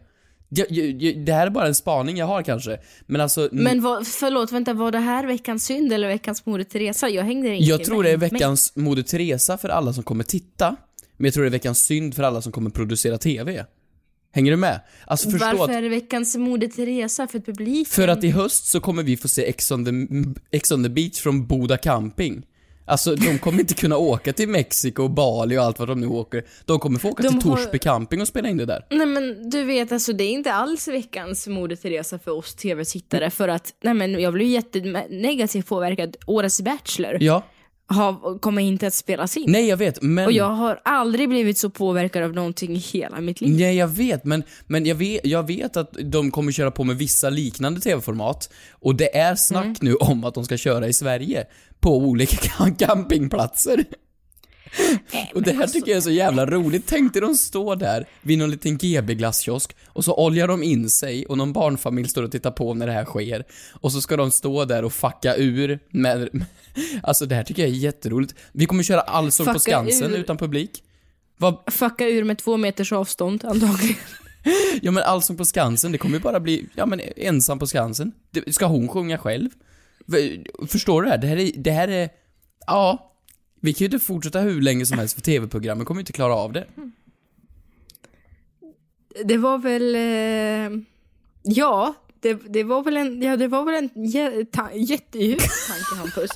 jag, 0.49 0.71
jag, 0.71 1.25
det 1.25 1.33
här 1.33 1.47
är 1.47 1.51
bara 1.51 1.67
en 1.67 1.75
spaning 1.75 2.17
jag 2.17 2.25
har 2.25 2.41
kanske, 2.43 2.79
men 3.05 3.21
alltså... 3.21 3.49
Men 3.51 3.81
vad, 3.81 4.07
förlåt, 4.07 4.51
vänta, 4.51 4.73
var 4.73 4.91
det 4.91 4.99
här 4.99 5.25
veckans 5.27 5.65
synd 5.65 5.93
eller 5.93 6.07
veckans 6.07 6.45
Moder 6.45 6.63
Teresa? 6.63 7.09
Jag 7.09 7.23
hängde 7.23 7.55
inte 7.55 7.69
Jag 7.69 7.83
tror 7.83 8.03
det 8.03 8.11
är 8.11 8.17
veckans 8.17 8.75
Moder 8.75 9.03
Teresa 9.03 9.57
för 9.57 9.69
alla 9.69 9.93
som 9.93 10.03
kommer 10.03 10.23
titta, 10.23 10.75
men 11.17 11.25
jag 11.25 11.33
tror 11.33 11.43
det 11.43 11.47
är 11.47 11.51
veckans 11.51 11.85
synd 11.85 12.15
för 12.15 12.23
alla 12.23 12.41
som 12.41 12.51
kommer 12.51 12.69
producera 12.69 13.17
TV. 13.17 13.65
Hänger 14.31 14.51
du 14.51 14.57
med? 14.57 14.81
Alltså 15.05 15.31
förstå 15.31 15.45
Varför 15.45 15.63
att, 15.63 15.69
är 15.69 15.81
det 15.81 15.89
veckans 15.89 16.35
Moder 16.35 16.67
Teresa 16.67 17.27
för 17.27 17.39
publiken? 17.39 17.85
för 17.85 18.07
att 18.07 18.23
i 18.23 18.29
höst 18.29 18.67
så 18.67 18.79
kommer 18.79 19.03
vi 19.03 19.17
få 19.17 19.27
se 19.27 19.45
Ex 19.49 19.71
on 19.71 19.85
the, 19.85 19.91
Ex 20.57 20.71
on 20.71 20.83
the 20.83 20.89
beach 20.89 21.19
från 21.19 21.47
Boda 21.47 21.77
camping. 21.77 22.43
Alltså 22.89 23.15
de 23.15 23.39
kommer 23.39 23.59
inte 23.59 23.73
kunna 23.73 23.97
åka 23.97 24.33
till 24.33 24.49
Mexiko 24.49 25.03
och 25.03 25.09
Bali 25.09 25.57
och 25.57 25.63
allt 25.63 25.79
vad 25.79 25.87
de 25.87 26.01
nu 26.01 26.07
åker. 26.07 26.43
De 26.65 26.79
kommer 26.79 26.99
få 26.99 27.09
åka 27.09 27.23
De 27.23 27.39
till 27.39 27.49
har- 27.49 27.57
Torsby 27.57 27.79
camping 27.79 28.21
och 28.21 28.27
spela 28.27 28.49
in 28.49 28.57
det 28.57 28.65
där. 28.65 28.85
Nej 28.89 29.05
men 29.05 29.49
du 29.49 29.63
vet 29.63 29.91
alltså 29.91 30.13
det 30.13 30.23
är 30.23 30.31
inte 30.31 30.53
alls 30.53 30.87
veckans 30.87 31.47
Moder 31.47 31.75
Teresa 31.75 32.19
för 32.19 32.31
oss 32.31 32.55
tv-tittare 32.55 33.29
för 33.29 33.47
att, 33.47 33.73
nej 33.83 33.93
men 33.93 34.19
jag 34.19 34.33
blev 34.33 34.47
jättenegativt 34.47 35.67
påverkad. 35.67 36.17
Årets 36.25 36.61
Bachelor 36.61 37.17
Ja. 37.23 37.43
Har, 37.89 38.39
kommer 38.39 38.61
inte 38.61 38.87
att 38.87 38.93
spelas 38.93 39.37
in. 39.37 39.45
Nej 39.47 39.67
jag 39.67 39.77
vet, 39.77 40.01
men... 40.01 40.25
Och 40.25 40.31
jag 40.31 40.49
har 40.49 40.81
aldrig 40.85 41.29
blivit 41.29 41.57
så 41.57 41.69
påverkad 41.69 42.23
av 42.23 42.33
någonting 42.33 42.75
i 42.75 42.77
hela 42.77 43.21
mitt 43.21 43.41
liv. 43.41 43.55
Nej 43.59 43.75
jag 43.77 43.87
vet, 43.87 44.25
men, 44.25 44.43
men 44.67 44.85
jag, 44.85 44.95
vet, 44.95 45.25
jag 45.25 45.47
vet 45.47 45.77
att 45.77 45.97
de 46.03 46.31
kommer 46.31 46.51
köra 46.51 46.71
på 46.71 46.83
med 46.83 46.97
vissa 46.97 47.29
liknande 47.29 47.81
tv-format 47.81 48.49
och 48.71 48.95
det 48.95 49.17
är 49.17 49.35
snack 49.35 49.65
Mm. 49.65 49.75
nu 49.81 49.95
om 49.95 50.23
att 50.23 50.33
de 50.33 50.45
ska 50.45 50.57
köra 50.57 50.87
i 50.87 50.93
Sverige 50.93 51.45
på 51.79 51.97
olika 51.97 52.37
campingplatser. 52.79 53.83
Och 55.35 55.41
det 55.41 55.51
här 55.51 55.61
alltså- 55.61 55.73
tycker 55.73 55.91
jag 55.91 55.97
är 55.97 56.01
så 56.01 56.11
jävla 56.11 56.45
roligt. 56.45 56.83
Tänk 56.87 57.13
dig 57.13 57.21
de 57.21 57.35
står 57.35 57.75
där 57.75 58.05
vid 58.21 58.37
någon 58.37 58.51
liten 58.51 58.77
GB-glasskiosk 58.77 59.75
och 59.87 60.05
så 60.05 60.15
oljar 60.15 60.47
de 60.47 60.63
in 60.63 60.89
sig 60.89 61.25
och 61.25 61.37
någon 61.37 61.53
barnfamilj 61.53 62.07
står 62.09 62.23
och 62.23 62.31
tittar 62.31 62.51
på 62.51 62.73
när 62.73 62.87
det 62.87 62.93
här 62.93 63.05
sker. 63.05 63.43
Och 63.73 63.91
så 63.91 64.01
ska 64.01 64.17
de 64.17 64.31
stå 64.31 64.65
där 64.65 64.85
och 64.85 64.93
fucka 64.93 65.35
ur 65.35 65.79
med... 65.89 66.29
Alltså 67.03 67.25
det 67.25 67.35
här 67.35 67.43
tycker 67.43 67.61
jag 67.61 67.71
är 67.71 67.75
jätteroligt. 67.75 68.35
Vi 68.51 68.65
kommer 68.65 68.83
köra 68.83 69.01
Allsång 69.01 69.45
på 69.45 69.59
Skansen 69.59 70.13
ur. 70.13 70.17
utan 70.17 70.37
publik. 70.37 70.83
Vad, 71.37 71.57
Fucka 71.67 72.07
ur 72.07 72.23
med 72.23 72.37
två 72.37 72.57
meters 72.57 72.91
avstånd 72.91 73.45
antagligen. 73.45 73.95
Ja 74.81 74.91
men 74.91 75.03
Allsång 75.03 75.37
på 75.37 75.45
Skansen, 75.45 75.91
det 75.91 75.97
kommer 75.97 76.15
ju 76.15 76.21
bara 76.21 76.39
bli, 76.39 76.65
ja 76.75 76.85
men 76.85 77.01
ensam 77.15 77.59
på 77.59 77.67
Skansen. 77.67 78.11
Ska 78.47 78.65
hon 78.65 78.87
sjunga 78.87 79.17
själv? 79.17 79.49
Förstår 80.67 81.01
du 81.01 81.05
det 81.05 81.11
här? 81.11 81.17
Det 81.17 81.27
här 81.27 81.37
är, 81.37 81.51
det 81.55 81.71
här 81.71 81.87
är, 81.87 82.09
ja. 82.67 83.08
Vi 83.59 83.73
kan 83.73 83.79
ju 83.79 83.85
inte 83.85 83.99
fortsätta 83.99 84.39
hur 84.39 84.61
länge 84.61 84.85
som 84.85 84.97
helst 84.97 85.15
för 85.15 85.21
TV-programmen 85.21 85.85
kommer 85.85 86.01
inte 86.01 86.13
klara 86.13 86.35
av 86.35 86.53
det. 86.53 86.67
Det 89.23 89.37
var 89.37 89.57
väl, 89.57 89.95
eh, 89.95 90.79
ja, 91.43 91.93
det, 92.19 92.33
det 92.33 92.63
var 92.63 92.83
väl 92.83 92.97
en, 92.97 93.21
ja 93.21 93.37
det 93.37 93.47
var 93.47 93.63
väl 93.65 93.75
en 93.75 94.05
jä, 94.05 94.45
ta, 94.51 94.71
jättehus 94.73 95.67
tanke 95.67 95.95
Hampus. 95.99 96.29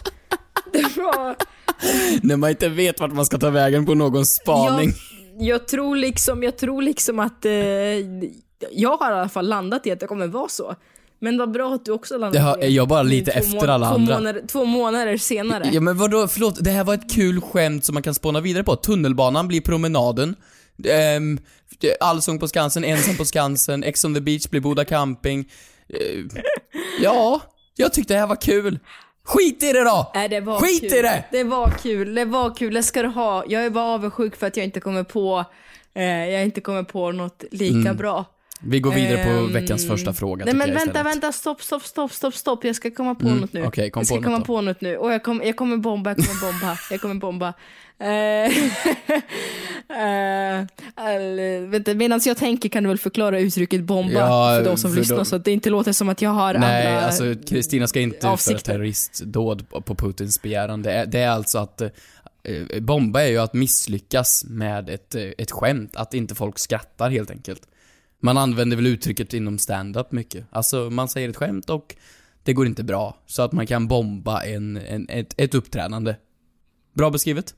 Det 0.72 0.98
var, 0.98 1.36
När 2.22 2.38
man 2.38 2.50
inte 2.50 2.70
vet 2.70 3.00
vart 3.00 3.13
man 3.13 3.25
ska 3.25 3.38
ta 3.38 3.50
vägen 3.50 3.86
på 3.86 3.94
någon 3.96 4.25
spaning. 4.25 4.89
jag, 5.38 5.48
jag 5.48 5.68
tror 5.68 5.96
liksom, 5.96 6.44
jag 6.44 6.58
tror 6.58 6.82
liksom 6.82 7.20
att, 7.20 7.46
eh, 7.46 7.51
jag 8.72 8.98
har 8.98 9.12
i 9.12 9.13
alla 9.13 9.30
fall 9.30 9.48
landat 9.48 9.88
i 9.88 9.92
att 9.92 10.00
det 10.00 10.08
kommer 10.08 10.27
vara 10.27 10.50
så. 10.50 10.75
Men 11.24 11.38
vad 11.38 11.51
bra 11.51 11.74
att 11.75 11.86
du 11.86 11.92
också 11.92 12.18
landade 12.18 12.58
i 12.60 12.68
det. 12.68 12.68
jag 12.68 12.88
bara 12.88 13.03
Nu 13.03 13.10
lite 13.10 13.32
efter 13.32 13.68
alla 13.68 13.88
två 13.88 13.96
andra. 13.96 14.15
Månader, 14.15 14.42
två 14.48 14.65
månader 14.65 15.18
senare. 15.18 15.70
Ja 15.74 15.82
men 15.82 15.98
vadå, 15.98 16.27
förlåt, 16.27 16.63
det 16.63 16.70
här 16.70 16.84
var 16.84 16.94
ett 16.94 17.13
kul 17.13 17.42
skämt 17.42 17.86
som 17.86 17.94
man 17.94 18.03
kan 18.03 18.13
spåna 18.13 18.42
vidare 18.42 18.63
på. 18.63 18.75
Tunnelbanan 18.75 19.48
blir 19.48 19.62
promenaden. 19.62 20.36
Um, 21.18 21.39
Allsång 22.00 22.39
på 22.39 22.48
Skansen, 22.48 22.84
Ensam 22.84 23.18
på 23.18 23.25
Skansen, 23.25 23.84
Ex 23.84 24.06
on 24.06 24.13
the 24.13 24.22
beach 24.22 24.50
blir 24.50 24.62
Boda 24.62 24.86
camping. 24.86 25.51
Eh, 25.89 26.39
ja, 27.01 27.42
jag 27.75 27.94
tyckte 27.94 28.13
det 28.13 28.20
här 28.20 28.27
var 28.27 28.42
kul. 28.42 28.80
Skit 29.25 29.63
i 29.63 29.74
det 29.74 29.84
då! 29.84 30.12
Nej, 30.15 30.30
det 30.30 30.39
var 30.39 30.60
Skit 30.60 30.82
kul. 30.82 31.00
i 31.00 31.01
det! 31.01 31.25
Det 31.32 31.44
var 31.44 31.70
kul, 31.84 32.15
det 32.15 32.25
var 32.25 32.56
kul, 32.56 32.74
det 32.74 32.84
ska 32.84 33.01
du 33.01 33.08
ha. 33.08 33.44
Jag 33.48 33.65
är 33.65 33.70
bara 33.70 33.86
avundsjuk 33.86 34.36
för 34.36 34.48
att 34.48 34.58
jag 34.58 34.63
inte 34.63 34.80
kommer 34.80 35.03
på, 35.03 35.46
eh, 35.96 36.03
jag 36.06 36.44
inte 36.44 36.62
kommer 36.62 36.84
på 36.84 37.12
något 37.12 37.44
lika 37.51 37.94
bra. 37.94 38.25
Vi 38.65 38.79
går 38.79 38.91
vidare 38.91 39.24
på 39.24 39.29
Ehm, 39.29 39.53
veckans 39.53 39.88
första 39.88 40.13
fråga 40.13 40.46
Nej 40.46 40.53
men 40.53 40.67
jag 40.67 40.75
vänta, 40.75 40.89
istället. 41.00 41.05
vänta, 41.15 41.32
stopp, 41.32 41.62
stopp, 41.63 41.84
stopp, 41.86 42.12
stopp, 42.13 42.36
stopp. 42.36 42.63
Jag 42.65 42.75
ska 42.75 42.91
komma 42.91 43.15
på 43.15 43.27
Mm, 43.27 43.39
något 43.39 43.53
nu. 43.53 43.65
okej, 43.65 43.89
kom 43.91 44.00
jag 44.00 44.08
ska 44.08 44.15
på 44.15 44.24
komma 44.24 44.39
då. 44.39 44.46
på 44.46 44.62
något 44.62 44.82
nu. 44.82 44.98
Och 44.98 45.13
jag, 45.13 45.24
kom, 45.24 45.41
jag 45.46 45.55
kommer 45.55 45.77
bomba, 45.77 46.10
jag 46.10 46.17
kommer 46.17 46.51
bomba, 46.51 46.77
jag 46.91 47.01
kommer 47.01 47.15
bomba. 47.15 47.53
All- 50.96 51.67
vänta, 51.67 51.93
medan 51.93 52.20
jag 52.25 52.38
tänker 52.38 52.70
kan 52.70 52.84
du 52.84 52.89
väl 52.89 52.98
förklara 52.98 53.39
uttrycket 53.39 53.82
bomba 53.84 54.12
Ja, 54.20 54.55
för 54.58 54.65
de 54.70 54.77
som 54.77 54.91
för 54.91 55.00
lyssnar 55.00 55.17
de- 55.17 55.25
så 55.25 55.36
att 55.36 55.46
det 55.46 55.51
inte 55.51 55.70
låter 55.70 55.91
som 55.91 56.10
att 56.10 56.22
jag 56.22 56.29
har 56.29 56.53
Nej, 56.53 56.88
andra 56.88 57.01
alltså 57.05 57.36
Kristina 57.50 57.88
ska 57.88 58.00
inte 58.00 58.15
utföra 58.17 58.32
avsikter. 58.32 58.72
terroristdåd 58.74 59.70
på- 59.86 59.96
Putins 59.96 60.41
begäran. 60.41 60.82
Det 60.82 60.91
är, 60.91 61.05
det 61.05 61.20
är 61.20 61.29
alltså 61.29 61.58
att 61.58 61.82
eh, 61.82 61.89
bomba 62.82 63.22
är 63.22 63.27
ju 63.27 63.38
att 63.38 63.53
misslyckas 63.53 64.46
med 64.48 64.89
ett, 64.89 65.15
ett 65.15 65.51
skämt, 65.51 65.96
att 65.96 66.13
inte 66.13 66.36
folk 66.36 66.60
skrattar 66.60 67.10
helt 67.10 67.32
enkelt. 67.32 67.62
Man 68.25 68.38
använder 68.38 68.75
väl 68.77 68.88
uttrycket 68.88 69.34
inom 69.34 69.58
stand-up 69.60 70.12
mycket. 70.12 70.46
Alltså 70.50 70.89
man 70.89 71.08
säger 71.10 71.30
ett 71.30 71.36
skämt 71.36 71.70
och 71.70 71.96
det 72.44 72.53
går 72.53 72.68
inte 72.68 72.84
bra. 72.84 73.18
Så 73.25 73.42
att 73.42 73.51
man 73.51 73.68
kan 73.68 73.88
bomba 73.88 74.42
en, 74.44 74.77
en, 74.77 75.10
ett, 75.10 75.34
ett 75.38 75.56
uppträdande. 75.56 76.15
Bra 76.94 77.10
beskrivet? 77.10 77.56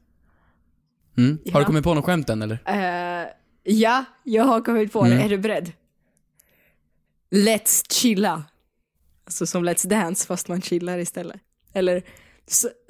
Mm. 1.17 1.38
Har 1.45 1.60
du 1.60 1.60
Ja. 1.60 1.65
kommit 1.65 1.84
på 1.84 1.93
något 1.93 2.05
skämt 2.05 2.29
än 2.29 2.41
eller? 2.41 2.60
Eh, 2.65 3.27
ja, 3.63 4.05
jag 4.24 4.43
har 4.43 4.62
kommit 4.62 4.93
på 4.93 5.01
Mm. 5.05 5.17
det. 5.17 5.24
Är 5.24 5.29
du 5.29 5.38
beredd? 5.38 5.72
Let's 7.31 7.84
chilla. 7.93 8.43
Alltså 9.25 9.45
som 9.48 9.69
Let's 9.69 9.88
Dance 9.88 10.27
fast 10.27 10.48
man 10.48 10.62
chillar 10.62 10.98
istället. 11.00 11.41
Eller 11.74 12.03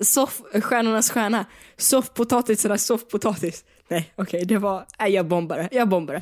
soff, 0.04 0.42
stjärnornas 0.64 1.12
stjärna. 1.12 1.46
Soffpotatisarnas 1.78 2.86
soffpotatis. 2.86 3.66
Nej, 3.90 4.14
okej, 4.16 4.46
det 4.46 4.58
var... 4.58 4.86
Nej, 5.00 5.12
jag 5.14 5.28
bombar 5.28 5.58
det. 5.58 5.70
Jag 5.72 5.90
bombar 5.90 6.14
det. 6.14 6.22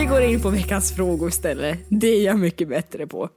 Vi 0.00 0.06
går 0.06 0.22
in 0.22 0.40
på 0.40 0.50
veckans 0.50 0.92
frågor 0.96 1.28
istället. 1.28 1.78
Det 1.88 2.06
är 2.08 2.24
jag 2.24 2.38
mycket 2.38 2.68
bättre 2.68 3.06
på. 3.06 3.28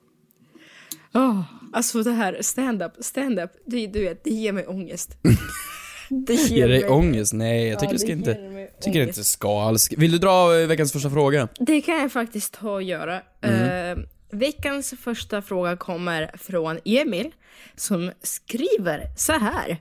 Oh, 1.13 1.41
alltså 1.73 2.03
det 2.03 2.11
här 2.11 2.37
stand-up, 2.41 2.91
stand-up, 2.99 3.51
det, 3.65 3.87
du 3.87 4.01
vet, 4.03 4.23
det 4.23 4.29
ger 4.29 4.51
mig 4.51 4.67
ångest. 4.67 5.17
Det 6.09 6.33
Ger 6.33 6.67
dig 6.67 6.81
mig- 6.81 6.89
ångest? 6.89 7.33
Nej, 7.33 7.63
jag 7.67 7.73
Ja, 7.75 7.79
tycker 7.79 7.87
det 7.87 7.95
det 7.95 7.99
ska 7.99 8.07
ger 8.07 8.15
inte... 8.15 8.39
mig 8.53 8.71
Tycker 8.81 9.01
ångest. 9.01 9.17
inte 9.17 9.29
ska 9.29 9.61
alls. 9.61 9.91
Vill 9.97 10.11
du 10.11 10.17
dra 10.17 10.59
eh, 10.59 10.67
veckans 10.67 10.91
första 10.93 11.09
fråga? 11.09 11.47
Det 11.59 11.81
kan 11.81 11.95
jag 12.01 12.11
faktiskt 12.11 12.53
ta 12.53 12.71
och 12.71 12.83
göra. 12.83 13.21
Mm. 13.41 13.97
Eh, 13.99 14.05
veckans 14.31 14.93
första 15.03 15.41
fråga 15.41 15.77
kommer 15.77 16.31
från 16.37 16.79
Emil 16.85 17.31
som 17.75 18.11
skriver 18.21 19.01
så 19.17 19.33
här. 19.33 19.77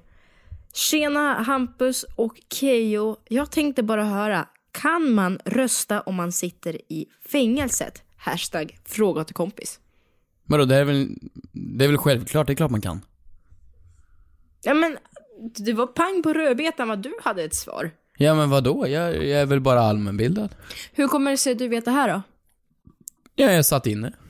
Tjena 0.73 1.35
Hampus 1.43 2.05
och 2.17 2.35
Keyyo. 2.53 3.17
Jag 3.29 3.51
tänkte 3.51 3.83
bara 3.83 4.05
höra, 4.05 4.47
kan 4.73 5.13
man 5.13 5.39
rösta 5.45 6.01
om 6.01 6.15
man 6.15 6.33
sitter 6.33 6.93
i 6.93 7.07
fängelset? 7.29 8.03
Hashtag 8.17 8.79
fråga 8.85 9.25
till 9.25 9.35
kompis. 9.35 9.81
Vadå, 10.45 10.65
det 10.65 10.77
är 10.77 10.85
väl... 10.85 11.09
Det 11.53 11.85
är 11.85 11.89
väl 11.89 11.99
självklart, 11.99 12.47
det 12.47 12.53
är 12.53 12.55
klart 12.55 12.71
man 12.71 12.81
kan. 12.81 13.01
Ja 14.63 14.75
men, 14.75 14.99
det 15.57 15.73
var 15.73 15.87
pang 15.87 16.23
på 16.23 16.33
rödbetan 16.33 16.89
vad 16.89 17.03
du 17.03 17.15
hade 17.23 17.43
ett 17.43 17.55
svar. 17.55 17.91
Ja 18.17 18.35
men 18.35 18.51
vadå? 18.51 18.89
Jag, 18.89 19.17
jag 19.17 19.41
är 19.41 19.47
väl 19.47 19.61
bara 19.61 19.81
allmänbildad. 19.81 20.55
Hur 20.93 21.09
kommer 21.09 21.31
det 21.31 21.37
sig 21.37 21.53
att 21.53 21.59
du 21.59 21.69
vet 21.69 21.85
det 21.85 21.91
här 21.91 22.09
då? 22.09 22.23
Ja, 23.35 23.53
jag 23.53 23.67
satt 23.67 23.87
inne. 23.87 24.13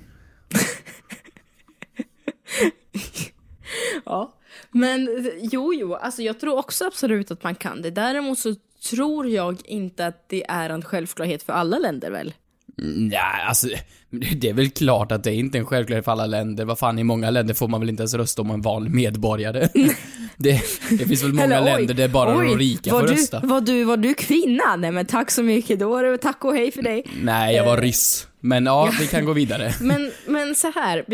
Ja, 4.04 4.34
men 4.70 5.30
jo, 5.40 5.74
jo, 5.74 5.94
alltså 5.94 6.22
jag 6.22 6.40
tror 6.40 6.58
också 6.58 6.86
absolut 6.86 7.30
att 7.30 7.42
man 7.42 7.54
kan 7.54 7.82
det. 7.82 7.90
Däremot 7.90 8.38
så 8.38 8.54
tror 8.90 9.28
jag 9.28 9.60
inte 9.64 10.06
att 10.06 10.28
det 10.28 10.44
är 10.48 10.70
en 10.70 10.82
självklarhet 10.82 11.42
för 11.42 11.52
alla 11.52 11.78
länder 11.78 12.10
väl? 12.10 12.34
Nej, 12.76 13.44
alltså 13.48 13.68
det 14.10 14.48
är 14.48 14.52
väl 14.52 14.70
klart 14.70 15.12
att 15.12 15.24
det 15.24 15.30
är 15.30 15.34
inte 15.34 15.58
en 15.58 15.66
självklarhet 15.66 16.04
för 16.04 16.12
alla 16.12 16.26
länder. 16.26 16.64
Vad 16.64 16.78
fan, 16.78 16.98
i 16.98 17.04
många 17.04 17.30
länder 17.30 17.54
får 17.54 17.68
man 17.68 17.80
väl 17.80 17.88
inte 17.90 18.00
ens 18.00 18.14
rösta 18.14 18.42
om 18.42 18.48
man 18.48 18.54
är 18.54 18.58
en 18.58 18.62
vanlig 18.62 18.94
medborgare. 18.94 19.68
det, 20.36 20.62
det 20.90 21.06
finns 21.06 21.22
väl 21.22 21.32
många 21.32 21.44
Eller, 21.44 21.62
oj, 21.62 21.78
länder 21.78 21.94
där 21.94 22.08
bara 22.08 22.38
oj, 22.38 22.48
de 22.48 22.58
rika 22.58 22.90
får 22.90 23.02
du, 23.02 23.12
rösta. 23.12 23.40
Var 23.40 23.60
du, 23.60 23.84
var 23.84 23.96
du 23.96 24.14
kvinna? 24.14 24.76
Nej 24.76 24.90
men 24.90 25.06
tack 25.06 25.30
så 25.30 25.42
mycket, 25.42 25.78
då 25.80 25.88
var 25.88 26.04
det 26.04 26.18
tack 26.18 26.44
och 26.44 26.54
hej 26.54 26.72
för 26.72 26.82
dig. 26.82 27.04
Nej, 27.22 27.56
jag 27.56 27.64
var 27.64 27.78
Eh, 27.78 27.82
ryss. 27.82 28.26
Men 28.40 28.66
ja, 28.66 28.92
vi 29.00 29.06
kan 29.06 29.24
gå 29.24 29.32
vidare. 29.32 29.74
Men, 29.80 30.12
men 30.26 30.54
så 30.54 30.70
här, 30.70 31.04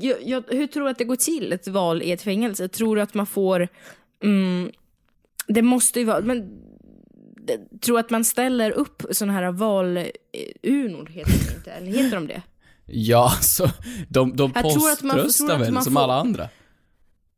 jag, 0.00 0.16
jag, 0.24 0.44
hur 0.48 0.66
tror 0.66 0.84
du 0.84 0.90
att 0.90 0.98
det 0.98 1.04
går 1.04 1.16
till 1.16 1.52
ett 1.52 1.68
val 1.68 2.02
i 2.02 2.12
ett 2.12 2.22
fängelse? 2.22 2.68
Tror 2.68 2.96
du 2.96 3.02
att 3.02 3.14
man 3.14 3.26
får, 3.26 3.68
mm, 4.24 4.70
det 5.48 5.62
måste 5.62 6.00
ju 6.00 6.04
vara, 6.04 6.20
men 6.20 6.63
tror 7.80 7.98
att 7.98 8.10
man 8.10 8.24
ställer 8.24 8.70
upp 8.70 9.02
sådana 9.10 9.32
här 9.32 9.52
valurnor, 9.52 11.06
heter 11.10 11.32
det 11.32 11.56
inte? 11.56 11.70
Eller 11.70 11.86
heter 11.92 12.16
de 12.16 12.26
det? 12.26 12.42
Ja, 12.86 13.32
så 13.42 13.68
de, 14.08 14.36
de 14.36 14.52
man- 14.54 14.62
poströstar 14.62 15.58
väl 15.58 15.82
som 15.82 15.92
får- 15.94 16.00
alla 16.00 16.14
andra. 16.20 16.48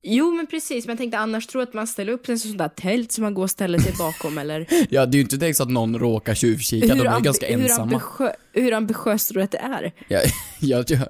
Jo 0.09 0.31
men 0.35 0.47
precis, 0.47 0.87
men 0.87 0.92
jag 0.92 0.99
tänkte 0.99 1.19
annars 1.19 1.47
tror 1.47 1.62
att 1.62 1.75
man 1.75 1.87
ställer 1.87 2.12
upp 2.12 2.29
en 2.29 2.38
sån 2.38 2.57
där 2.57 2.69
tält 2.69 3.12
som 3.12 3.25
man 3.25 3.35
går 3.35 3.42
och 3.42 3.51
ställer 3.51 3.79
sig 3.79 3.92
bakom 3.99 4.38
eller 4.42 4.66
Ja, 4.90 5.07
det 5.07 5.14
är 5.14 5.19
ju 5.19 5.23
inte 5.23 5.37
direkt 5.37 5.57
så 5.57 5.62
att 5.62 5.71
någon 5.71 5.99
råkar 5.99 6.35
tjuvkika, 6.35 6.95
de 6.95 7.01
är 7.07 7.21
ganska 7.21 7.47
hur, 7.47 7.62
ensamma. 7.62 7.92
ambitiö- 7.99 8.35
hur 8.53 8.73
ambitiöst 8.73 9.29
tror 9.29 9.38
du 9.38 9.45
att 9.45 9.51
det 9.51 9.59
är? 9.59 9.92
Jag, 10.09 10.23
jag, 10.61 10.85
jag, 10.90 11.09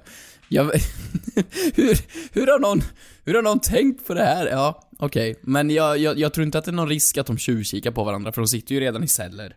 jag, 0.49 0.63
hur, 1.75 1.97
hur, 2.33 2.47
har 2.47 2.59
någon, 2.59 2.81
hur 3.25 3.33
har 3.33 3.41
någon 3.41 3.59
tänkt 3.59 4.07
på 4.07 4.13
det 4.13 4.23
här? 4.25 4.47
Ja, 4.47 4.86
okej. 4.97 5.35
Men 5.41 5.69
jag, 5.69 5.97
jag, 5.97 6.19
jag 6.19 6.33
tror 6.33 6.45
inte 6.45 6.57
att 6.57 6.65
det 6.65 6.71
är 6.71 6.73
någon 6.73 6.89
risk 6.89 7.17
att 7.17 7.27
de 7.27 7.37
tjuvkikar 7.37 7.91
på 7.91 8.03
varandra, 8.03 8.31
för 8.31 8.41
de 8.41 8.47
sitter 8.47 8.75
ju 8.75 8.79
redan 8.81 9.03
i 9.03 9.07
celler. 9.07 9.55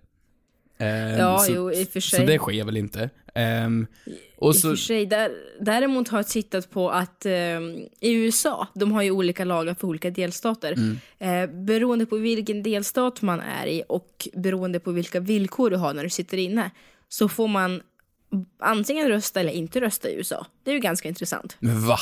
Ehm, 0.79 1.18
Ja, 1.18 1.38
så, 1.38 1.53
jo, 1.53 1.72
i 1.72 1.85
och 1.85 1.88
för 1.88 2.00
Så 2.00 2.16
sig. 2.16 2.26
det 2.26 2.38
sker 2.38 2.64
väl 2.64 2.76
inte. 2.76 3.11
Ehm, 3.35 3.87
och 4.37 4.55
I 4.55 4.59
så, 4.59 4.68
för 4.68 4.76
sig, 4.76 5.07
där, 5.07 5.31
däremot 5.61 6.09
har 6.09 6.18
jag 6.18 6.29
tittat 6.29 6.70
på 6.70 6.90
att 6.90 7.26
eh, 7.26 7.33
i 8.00 8.12
USA, 8.12 8.66
de 8.74 8.92
har 8.92 9.03
ju 9.03 9.11
olika 9.11 9.44
lagar 9.44 9.74
för 9.74 9.88
olika 9.88 10.11
delstater. 10.11 10.72
Mm. 10.72 10.98
Eh, 11.18 11.64
beroende 11.64 12.07
på 12.07 12.16
vilken 12.16 12.62
delstat 12.62 13.22
man 13.22 13.40
är 13.40 13.66
i 13.66 13.83
och 13.88 14.29
beroende 14.35 14.81
på 14.81 14.92
vilka 14.92 15.20
villkor 15.20 15.70
du 15.70 15.76
har 15.76 15.94
när 15.94 16.05
du 16.05 16.11
sitter 16.11 16.37
inne 16.38 16.70
så 17.09 17.29
får 17.29 17.48
man 17.48 17.83
antingen 18.61 19.09
rösta 19.09 19.40
eller 19.40 19.53
inte 19.53 19.81
rösta 19.81 20.09
i 20.11 20.14
USA. 20.14 20.46
Det 20.64 20.70
är 20.70 20.74
ju 20.74 20.81
ganska 20.81 21.09
intressant. 21.09 21.57
men 21.61 21.87
va? 21.87 21.98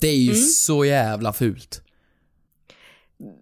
Det 0.00 0.08
är 0.08 0.16
ju 0.16 0.30
Mm. 0.30 0.42
så 0.42 0.84
jävla 0.84 1.32
fult. 1.32 1.82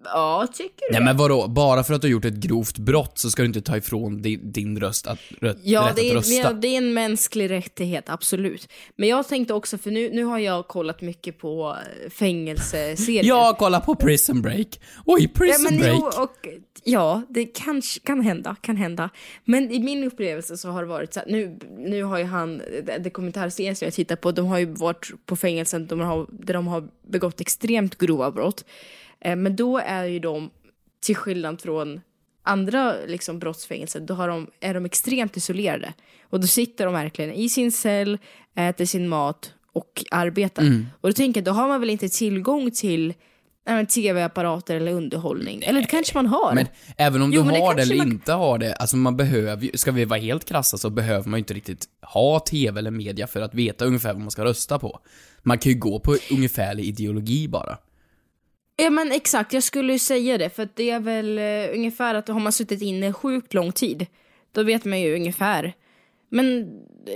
Ja, 0.04 0.46
tycker 0.54 0.88
du? 0.88 0.92
Nej 0.92 1.04
men 1.04 1.16
vadå, 1.16 1.48
bara 1.48 1.84
för 1.84 1.94
att 1.94 2.00
du 2.02 2.06
har 2.08 2.12
gjort 2.12 2.24
ett 2.24 2.34
grovt 2.34 2.78
brott 2.78 3.18
så 3.18 3.30
ska 3.30 3.42
du 3.42 3.46
inte 3.46 3.60
ta 3.62 3.76
ifrån 3.76 4.22
din, 4.22 4.52
din 4.52 4.80
röst 4.80 5.06
att, 5.06 5.18
rö, 5.40 5.54
Ja, 5.62 5.80
rätt 5.80 5.96
det 5.96 6.02
att 6.02 6.10
är, 6.10 6.14
rösta. 6.14 6.34
ja, 6.34 6.52
det 6.52 6.68
är 6.68 6.78
en 6.78 6.94
mänsklig 6.94 7.50
rättighet, 7.50 8.04
absolut. 8.10 8.68
Men 8.96 9.08
jag 9.08 9.28
tänkte 9.28 9.54
också, 9.54 9.78
för 9.78 9.90
nu, 9.90 10.10
nu 10.12 10.24
har 10.24 10.38
jag 10.38 10.68
kollat 10.68 11.00
mycket 11.00 11.38
på 11.38 11.76
eh, 12.04 12.10
fängelseserier. 12.10 13.24
Jag 13.24 13.58
kollar 13.58 13.80
på 13.80 13.94
Prison 13.94 14.42
Break. 14.42 14.80
Oj, 15.06 15.28
Prison 15.28 15.64
ja, 15.64 15.70
men 15.70 15.80
Break. 15.80 16.14
Jo, 16.16 16.22
och, 16.22 16.48
ja, 16.84 17.22
det 17.28 17.44
kanske 17.44 18.00
kan 18.00 18.20
hända, 18.20 18.56
kan 18.60 18.76
hända. 18.76 19.10
Men 19.44 19.70
i 19.70 19.78
min 19.78 20.04
upplevelse 20.04 20.56
så 20.56 20.68
har 20.68 20.82
det 20.82 20.88
varit 20.88 21.14
så 21.14 21.20
här, 21.20 21.26
nu, 21.28 21.58
nu 21.78 22.02
har 22.02 22.18
ju 22.18 22.24
han, 22.24 22.58
det, 22.58 22.98
det 22.98 23.10
kommentarserien 23.10 23.76
som 23.76 23.86
jag 23.86 23.94
tittar 23.94 24.16
på, 24.16 24.32
de 24.32 24.46
har 24.46 24.58
ju 24.58 24.66
varit 24.66 25.10
på 25.26 25.36
fängelsen 25.36 25.86
de 25.86 26.00
har, 26.00 26.26
där 26.30 26.54
de 26.54 26.66
har 26.66 26.88
begått 27.08 27.40
extremt 27.40 27.98
grova 27.98 28.30
brott. 28.30 28.64
Eh, 29.24 29.36
men 29.36 29.56
då 29.56 29.78
är 29.78 30.04
ju 30.04 30.18
de, 30.18 30.50
till 31.04 31.16
skillnad 31.16 31.60
från 31.60 32.00
andra 32.44 32.94
liksom, 33.06 33.38
brottsfängelser, 33.38 34.00
då 34.00 34.14
har 34.14 34.28
de, 34.28 34.46
är 34.60 34.74
de 34.74 34.84
extremt 34.84 35.36
isolerade. 35.36 35.92
Och 36.30 36.40
då 36.40 36.46
sitter 36.46 36.84
de 36.84 36.94
verkligen 36.94 37.32
i 37.32 37.48
sin 37.48 37.72
cell, 37.72 38.18
äter 38.56 38.84
sin 38.84 39.08
mat 39.08 39.54
och 39.72 40.04
arbetar. 40.10 40.62
Mm. 40.62 40.86
Och 41.00 41.08
då 41.08 41.12
tänker 41.12 41.40
jag, 41.40 41.44
då 41.44 41.52
har 41.52 41.68
man 41.68 41.80
väl 41.80 41.90
inte 41.90 42.08
tillgång 42.08 42.70
till 42.70 43.14
nej, 43.66 43.86
tv-apparater 43.86 44.76
eller 44.76 44.92
underhållning. 44.92 45.62
Eller 45.62 45.80
det 45.80 45.86
kanske 45.86 46.16
man 46.16 46.26
har. 46.26 46.54
Men 46.54 46.66
även 46.96 47.22
om 47.22 47.32
Jo, 47.32 47.42
du 47.42 47.48
det 47.50 47.58
har 47.58 47.74
det 47.74 47.80
kanske 47.80 47.94
eller 47.94 48.04
man- 48.04 48.12
inte 48.12 48.32
har 48.32 48.58
det, 48.58 48.74
alltså 48.74 48.96
man 48.96 49.16
behöver 49.16 49.70
ska 49.76 49.92
vi 49.92 50.04
vara 50.04 50.20
helt 50.20 50.44
krassa 50.44 50.78
så 50.78 50.90
behöver 50.90 51.28
man 51.30 51.38
ju 51.38 51.40
inte 51.40 51.54
riktigt 51.54 51.86
ha 52.02 52.40
TV 52.40 52.78
eller 52.78 52.90
media 52.90 53.26
för 53.26 53.40
att 53.40 53.54
veta 53.54 53.84
ungefär 53.84 54.12
vad 54.12 54.20
man 54.22 54.30
ska 54.30 54.44
rösta 54.44 54.78
på. 54.78 54.98
Man 55.42 55.58
kan 55.58 55.72
ju 55.72 55.78
gå 55.78 56.00
på 56.00 56.16
ungefärlig 56.30 56.84
ideologi 56.84 57.48
bara. 57.48 57.78
Ja 58.82 58.90
men 58.90 59.12
exakt, 59.12 59.52
jag 59.52 59.62
skulle 59.62 59.92
ju 59.92 59.98
säga 59.98 60.38
det. 60.38 60.50
För 60.50 60.68
det 60.74 60.90
är 60.90 61.00
väl 61.00 61.38
eh, 61.38 61.74
ungefär 61.74 62.14
att 62.14 62.28
har 62.28 62.40
man 62.40 62.52
suttit 62.52 62.82
inne 62.82 63.12
sjukt 63.12 63.54
lång 63.54 63.72
tid, 63.72 64.06
då 64.52 64.62
vet 64.62 64.84
man 64.84 65.00
ju 65.00 65.14
ungefär. 65.14 65.74
Men 66.30 66.66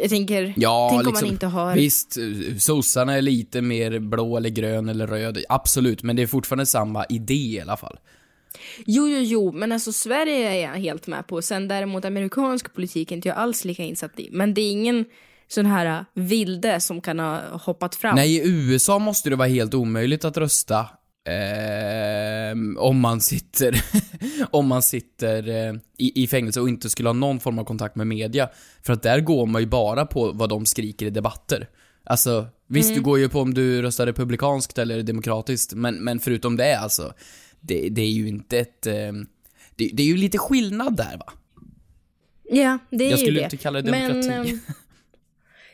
jag 0.01 0.11
tänker, 0.11 0.55
Ja, 0.57 0.89
tänk 0.91 1.01
om 1.01 1.07
liksom, 1.07 1.27
man 1.27 1.33
inte 1.33 1.47
har... 1.47 1.75
visst, 1.75 2.17
eh, 2.17 2.57
sossarna 2.59 3.15
är 3.15 3.23
lite 3.23 3.63
mer 3.63 3.99
blå 3.99 4.37
eller 4.37 4.51
grön 4.51 4.89
eller 4.89 5.07
röd, 5.07 5.45
absolut, 5.49 6.03
men 6.03 6.17
det 6.17 6.23
är 6.23 6.27
fortfarande 6.27 6.67
samma 6.67 7.05
idé 7.05 7.35
i 7.35 7.61
alla 7.61 7.77
fall. 7.77 7.99
Jo, 8.87 9.09
jo, 9.09 9.19
jo, 9.19 9.53
men 9.53 9.73
alltså 9.73 9.93
Sverige 9.93 10.49
är 10.49 10.63
jag 10.63 10.81
helt 10.81 11.07
med 11.07 11.27
på. 11.27 11.43
Sen 11.43 11.69
däremot 11.69 12.05
amerikansk 12.05 12.75
politik 12.75 13.13
är 13.13 13.17
inte 13.17 13.29
jag 13.29 13.37
alls 13.37 13.65
lika 13.65 13.83
insatt 13.83 14.21
i. 14.21 14.29
Men 14.33 14.55
det 14.55 14.61
är 14.61 14.73
ingen 14.73 15.05
sån 15.49 15.67
här 15.67 15.87
eh, 15.87 16.05
vilde 16.15 16.81
som 16.81 17.01
kan 17.01 17.19
ha 17.19 17.57
hoppat 17.57 17.95
fram. 17.95 18.15
Nej, 18.15 18.37
i 18.37 18.49
USA 18.49 18.99
måste 18.99 19.31
det 19.31 19.37
vara 19.37 19.49
helt 19.49 19.75
omöjligt 19.75 20.25
att 20.25 20.37
rösta 20.37 20.87
ehm, 21.27 22.77
om 22.79 23.01
man 23.01 23.21
sitter, 23.21 23.83
om 24.51 24.67
man 24.67 24.83
sitter 24.83 25.49
eh, 25.49 25.75
i, 25.99 26.23
i 26.23 26.27
fängelse 26.27 26.61
och 26.61 26.69
inte 26.69 26.91
skulle 26.91 27.09
ha 27.09 27.15
någon 27.15 27.41
form 27.41 27.59
av 27.59 27.65
kontakt 27.65 27.97
med 27.97 28.07
media. 28.07 28.49
För 28.83 28.93
att 28.93 29.03
där 29.03 29.21
går 29.21 29.47
man 29.47 29.63
ju 29.63 29.67
bara 29.69 30.07
på 30.07 30.33
vad 30.33 30.49
de 30.49 30.67
skriker 30.67 31.07
i 31.07 31.11
debatter. 31.11 31.69
Alltså, 32.05 32.47
visst 32.69 32.89
Mm. 32.91 32.99
du 32.99 33.05
går 33.05 33.19
ju 33.19 33.29
på 33.29 33.41
om 33.41 33.55
du 33.55 33.83
röstar 33.83 34.07
republikanskt 34.07 34.79
eller 34.79 35.03
demokratiskt, 35.03 35.73
men, 35.75 35.95
men 36.05 36.21
förutom 36.21 36.57
det 36.57 36.79
alltså, 36.79 37.13
det, 37.61 37.89
det 37.89 38.03
är 38.03 38.11
ju 38.11 38.29
inte 38.29 38.59
ett... 38.59 38.87
ehm, 38.87 39.27
det, 39.77 39.91
det 39.93 40.03
är 40.03 40.07
ju 40.07 40.17
lite 40.17 40.39
skillnad 40.39 40.97
där 40.97 41.17
va? 41.17 41.33
Ja, 42.51 42.79
det 42.91 43.05
är 43.05 43.11
Jag 43.11 43.19
ju 43.19 43.25
skulle 43.25 43.41
det. 43.41 43.45
inte 43.45 43.57
kalla 43.57 43.83
det 43.83 43.91
Men, 43.91 44.11
demokrati. 44.23 44.51
ehm, 44.51 44.61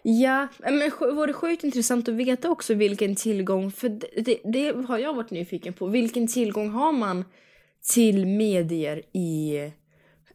ja, 0.03 0.49
men 0.59 0.79
det 1.27 1.33
sjukt 1.33 1.65
intressant 1.65 2.09
att 2.09 2.15
veta 2.15 2.51
också 2.51 2.75
vilken 2.75 3.15
tillgång, 3.15 3.73
för 3.73 3.89
det, 4.23 4.39
det, 4.45 4.87
har 4.87 4.99
jag 4.99 5.15
varit 5.15 5.31
nyfiken 5.31 5.73
på. 5.73 5.87
Vilken 5.87 6.27
tillgång 6.27 6.71
har 6.71 6.93
man 6.93 7.25
till 7.93 8.27
medier 8.27 9.03
i, 9.13 9.59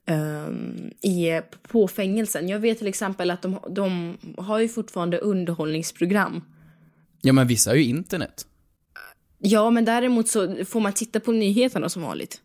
ehm, 0.06 0.92
i, 1.02 1.42
på 1.62 1.88
fängelsen? 1.88 2.50
Jag 2.50 2.60
vet 2.60 2.78
till 2.78 2.88
exempel 2.88 3.32
att 3.32 3.42
de, 3.42 3.60
de 3.70 4.18
har 4.38 4.60
ju 4.60 4.70
fortfarande 4.70 5.18
underhållningsprogram. 5.18 6.44
Ja 7.22 7.34
men 7.34 7.48
vissa 7.48 7.70
har 7.70 7.76
ju 7.76 7.84
internet. 7.84 8.46
Ja, 9.40 9.70
men 9.70 9.86
däremot 9.86 10.28
så 10.28 10.66
får 10.66 10.80
man 10.80 10.94
titta 10.94 11.20
på 11.20 11.32
nyheterna 11.32 11.90
som 11.90 12.02
vanligt. 12.02 12.42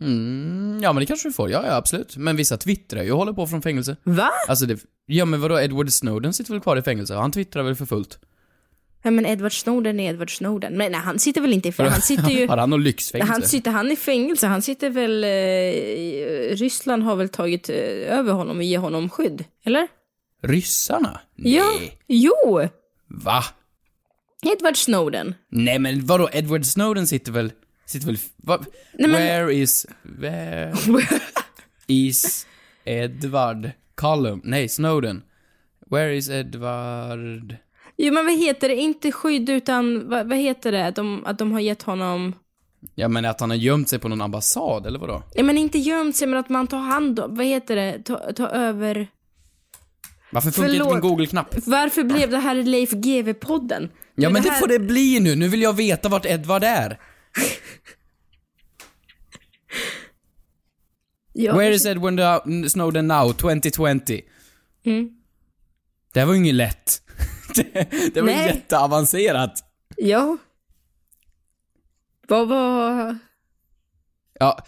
Mm, 0.00 0.80
ja 0.82 0.92
men 0.92 1.00
det 1.00 1.06
kanske 1.06 1.28
du 1.28 1.32
får, 1.32 1.50
ja, 1.50 1.62
ja 1.66 1.74
absolut. 1.74 2.16
Men 2.16 2.36
vissa 2.36 2.56
twittrar 2.56 3.02
ju 3.02 3.12
och 3.12 3.18
håller 3.18 3.32
på 3.32 3.46
från 3.46 3.62
fängelse. 3.62 3.96
Va? 4.04 4.30
Alltså 4.48 4.66
det, 4.66 4.78
ja 5.06 5.24
men 5.24 5.40
vadå, 5.40 5.60
Edward 5.60 5.92
Snowden 5.92 6.32
sitter 6.32 6.52
väl 6.52 6.60
kvar 6.60 6.76
i 6.76 6.82
fängelse? 6.82 7.14
Han 7.14 7.32
twittrar 7.32 7.62
väl 7.62 7.74
för 7.74 7.86
fullt? 7.86 8.18
Ja, 9.02 9.10
men 9.10 9.26
Edward 9.26 9.60
Snowden 9.60 10.00
är 10.00 10.10
Edward 10.10 10.36
Snowden. 10.36 10.76
Men 10.76 10.92
nej, 10.92 11.00
han 11.00 11.18
sitter 11.18 11.40
väl 11.40 11.52
inte 11.52 11.68
i 11.68 11.72
fängelse. 11.72 11.94
Han 11.94 12.02
sitter 12.26 12.30
ju... 12.30 12.48
Har 12.48 12.56
han 12.56 12.70
någon 12.70 12.82
lyxfängelse? 12.82 13.32
Han 13.32 13.42
sitter 13.42 13.70
han 13.70 13.90
i 13.90 13.96
fängelse. 13.96 14.46
Han 14.46 14.62
sitter 14.62 14.90
väl... 14.90 15.24
Eh, 15.24 16.56
Ryssland 16.56 17.02
har 17.02 17.16
väl 17.16 17.28
tagit 17.28 17.68
eh, 17.68 17.76
över 18.18 18.32
honom 18.32 18.56
och 18.56 18.62
ger 18.62 18.78
honom 18.78 19.10
skydd? 19.10 19.44
Eller? 19.64 19.88
Ryssarna? 20.42 21.20
Ja. 21.36 21.72
Jo! 22.06 22.68
Va? 23.08 23.44
Edward 24.42 24.76
Snowden. 24.76 25.34
Nej 25.50 25.78
men 25.78 26.06
vadå, 26.06 26.28
Edward 26.32 26.64
Snowden 26.64 27.06
sitter 27.06 27.32
väl, 27.32 27.52
sitter 27.88 28.06
väl, 28.06 28.18
va? 28.36 28.58
Nej, 28.94 29.08
men- 29.10 29.12
Where 29.22 29.52
is, 29.54 29.86
where 30.02 30.74
is 31.86 32.46
Edward 32.84 33.70
Cullum? 33.96 34.40
Nej, 34.44 34.68
Snowden. 34.68 35.22
Where 35.90 36.16
is 36.16 36.28
Edward? 36.30 37.56
Jo, 37.96 38.12
men 38.14 38.24
vad 38.26 38.38
heter 38.38 38.68
det? 38.68 38.74
Inte 38.74 39.12
skydd, 39.12 39.50
utan 39.50 40.08
vad, 40.08 40.28
vad 40.28 40.38
heter 40.38 40.72
det? 40.72 40.86
Att 40.86 40.94
de, 40.96 41.26
att 41.26 41.38
de 41.38 41.52
har 41.52 41.60
gett 41.60 41.82
honom... 41.82 42.32
Ja 42.94 43.08
men 43.08 43.24
att 43.24 43.40
han 43.40 43.50
har 43.50 43.56
gömt 43.56 43.88
sig 43.88 43.98
på 43.98 44.08
någon 44.08 44.20
ambassad, 44.20 44.86
eller 44.86 44.98
vadå? 44.98 45.22
Ja, 45.34 45.42
men 45.42 45.58
inte 45.58 45.78
gömt 45.78 46.16
sig, 46.16 46.28
men 46.28 46.38
att 46.38 46.48
man 46.48 46.66
tar 46.66 46.78
hand 46.78 47.20
om... 47.20 47.34
Vad 47.34 47.46
heter 47.46 47.76
det? 47.76 48.02
Ta, 48.04 48.32
ta 48.32 48.46
över... 48.48 49.08
Varför 50.32 50.50
funkar 50.50 50.72
inte 50.72 50.84
min 50.84 50.88
Förlåt. 50.88 51.02
Google-knapp? 51.02 51.54
Varför 51.66 52.02
blev 52.04 52.30
det 52.30 52.38
här 52.38 52.54
Leif 52.54 52.90
GW-podden? 52.92 53.88
Ja 54.14 54.30
men 54.30 54.42
det 54.42 54.50
här- 54.50 54.60
får 54.60 54.66
det 54.68 54.78
bli 54.78 55.20
nu, 55.20 55.34
nu 55.36 55.48
vill 55.48 55.62
jag 55.62 55.72
veta 55.72 56.08
vart 56.08 56.26
Edward 56.26 56.64
är. 56.64 56.98
Ja, 61.40 61.56
Where 61.56 61.74
is 61.74 61.86
Edward 61.86 62.20
now- 62.20 62.68
Snowden 62.68 63.08
now, 63.08 63.32
2020? 63.32 64.20
Mm. 64.84 65.10
Det 66.12 66.20
här 66.20 66.26
var 66.26 66.34
ju 66.34 66.40
inget 66.40 66.54
lätt. 66.54 67.02
det, 67.54 67.90
det 68.14 68.20
var 68.20 68.28
ju 68.28 68.34
Nej. 68.36 68.46
jätteavancerat. 68.46 69.64
Ja. 69.96 70.36
Vad 72.28 72.48
var... 72.48 73.18
Ja, 74.40 74.58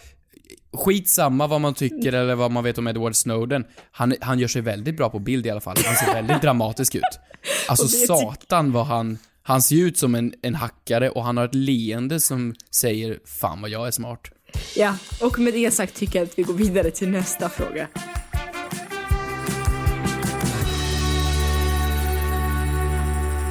skitsamma 0.73 1.47
vad 1.47 1.61
man 1.61 1.73
tycker 1.73 2.13
eller 2.13 2.35
vad 2.35 2.51
man 2.51 2.63
vet 2.63 2.77
om 2.77 2.87
Edward 2.87 3.15
Snowden. 3.15 3.65
Han, 3.91 4.15
han 4.21 4.39
gör 4.39 4.47
sig 4.47 4.61
väldigt 4.61 4.97
bra 4.97 5.09
på 5.09 5.19
bild 5.19 5.45
i 5.45 5.49
alla 5.49 5.61
fall. 5.61 5.77
Han 5.85 5.95
ser 5.95 6.13
väldigt 6.13 6.41
dramatisk 6.41 6.95
ut. 6.95 7.19
Alltså 7.67 7.87
satan 7.87 8.71
vad 8.71 8.85
han... 8.85 9.17
Han 9.43 9.61
ser 9.61 9.75
ut 9.75 9.97
som 9.97 10.15
en, 10.15 10.33
en 10.41 10.55
hackare 10.55 11.09
och 11.09 11.23
han 11.23 11.37
har 11.37 11.45
ett 11.45 11.55
leende 11.55 12.19
som 12.19 12.55
säger 12.71 13.19
'Fan 13.25 13.61
vad 13.61 13.69
jag 13.69 13.87
är 13.87 13.91
smart' 13.91 14.31
Ja, 14.75 14.95
och 15.21 15.39
med 15.39 15.53
det 15.53 15.71
sagt 15.71 15.95
tycker 15.95 16.19
jag 16.19 16.25
att 16.25 16.39
vi 16.39 16.43
går 16.43 16.53
vidare 16.53 16.91
till 16.91 17.09
nästa 17.09 17.49
fråga. 17.49 17.87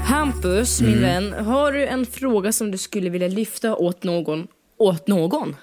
Hampus, 0.05 0.81
min 0.81 0.99
Mm. 0.99 1.01
vän, 1.33 1.47
har 1.47 1.73
du 1.73 1.87
en 1.87 2.07
fråga 2.07 2.53
som 2.53 2.71
du 2.71 2.79
skulle 2.79 3.11
vilja 3.11 3.29
lyfta 3.29 3.77
åt 3.77 4.05
någon? 4.05 4.47
Åt 4.79 5.09
någon? 5.09 5.57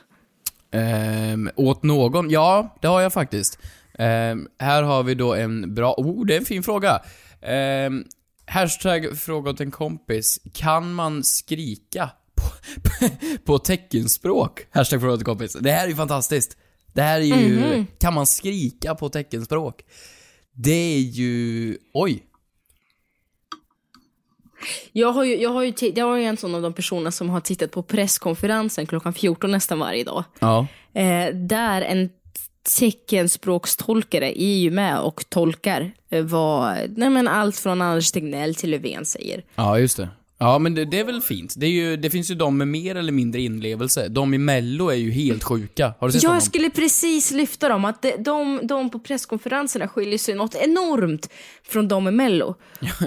Ehm, 0.71 1.49
åt 1.55 1.83
någon? 1.83 2.29
Ja, 2.29 2.75
det 2.81 2.87
har 2.87 3.01
jag 3.01 3.13
faktiskt. 3.13 3.59
Ehm, 3.99 4.47
här 4.59 4.83
har 4.83 5.03
vi 5.03 5.15
då 5.15 5.33
en 5.35 5.73
bra... 5.75 5.93
Oh, 5.97 6.25
det 6.25 6.33
är 6.33 6.37
en 6.39 6.45
fin 6.45 6.63
fråga. 6.63 7.01
Ehm, 7.41 8.03
hashtag 8.45 9.17
fråga 9.17 9.49
åt 9.51 9.61
en 9.61 9.71
kompis. 9.71 10.39
Kan 10.53 10.93
man 10.93 11.23
skrika 11.23 12.09
på, 13.45 13.59
teckenspråk? 13.59 14.61
Hashtag 14.71 15.01
fråga 15.01 15.13
en 15.13 15.23
kompis. 15.23 15.53
Det 15.53 15.71
här 15.71 15.83
är 15.85 15.89
ju 15.89 15.95
fantastiskt. 15.95 16.57
Det 16.93 17.01
här 17.01 17.19
är 17.19 17.23
ju... 17.23 17.59
Mhm. 17.59 17.87
Kan 17.99 18.13
man 18.13 18.25
skrika 18.25 18.95
på 18.95 19.09
teckenspråk? 19.09 19.81
Det 20.53 20.95
är 20.95 20.99
ju... 20.99 21.77
Oj. 21.93 22.23
Jag 24.91 25.11
har 25.11 25.23
ju, 25.23 25.41
jag 25.41 25.49
har 25.49 25.63
ju, 25.63 25.73
jag 25.95 26.13
är 26.13 26.17
ju 26.17 26.23
en 26.23 26.37
sån 26.37 26.55
av 26.55 26.61
de 26.61 26.73
personer 26.73 27.11
som 27.11 27.29
har 27.29 27.41
tittat 27.41 27.71
på 27.71 27.83
presskonferensen 27.83 28.85
klockan 28.85 29.13
14 29.13 29.51
nästan 29.51 29.79
varje 29.79 30.03
dag. 30.03 30.23
Ja. 30.39 30.67
Eh, 30.93 31.35
där 31.35 31.81
en 31.81 32.09
teckenspråkstolkare 32.79 34.41
är 34.41 34.57
ju 34.57 34.71
med 34.71 34.99
och 34.99 35.29
tolkar 35.29 35.91
eh, 36.09 36.23
vad, 36.23 36.75
nej 36.97 37.09
men 37.09 37.27
allt 37.27 37.57
från 37.57 37.81
Anders 37.81 38.11
Tegnell 38.11 38.55
till 38.55 38.69
Löfven 38.69 39.05
säger. 39.05 39.43
Ja, 39.55 39.79
just 39.79 39.97
det. 39.97 40.09
Ja, 40.39 40.59
men 40.59 40.75
det, 40.75 40.85
det 40.85 40.99
är 40.99 41.03
väl 41.03 41.21
fint. 41.21 41.53
Det, 41.57 41.65
är 41.65 41.71
ju, 41.71 41.97
det 41.97 42.09
finns 42.09 42.31
ju 42.31 42.35
de 42.35 42.57
med 42.57 42.67
mer 42.67 42.95
eller 42.95 43.11
mindre 43.11 43.41
inlevelse. 43.41 44.07
De 44.07 44.33
i 44.33 44.37
Mello 44.37 44.89
är 44.89 44.95
ju 44.95 45.11
helt 45.11 45.43
sjuka. 45.43 45.93
Har 45.99 46.07
du 46.07 46.13
sett? 46.13 46.23
Jag 46.23 46.43
skulle 46.43 46.69
precis 46.69 47.31
lyfta 47.31 47.69
dem, 47.69 47.85
att 47.85 48.01
de, 48.01 48.11
de, 48.19 48.59
de 48.63 48.89
på 48.89 48.99
presskonferenserna 48.99 49.87
skiljer 49.87 50.17
sig 50.17 50.35
något 50.35 50.55
enormt 50.55 51.29
från 51.63 51.87
de 51.87 52.07
i 52.07 52.11
Mello. 52.11 52.55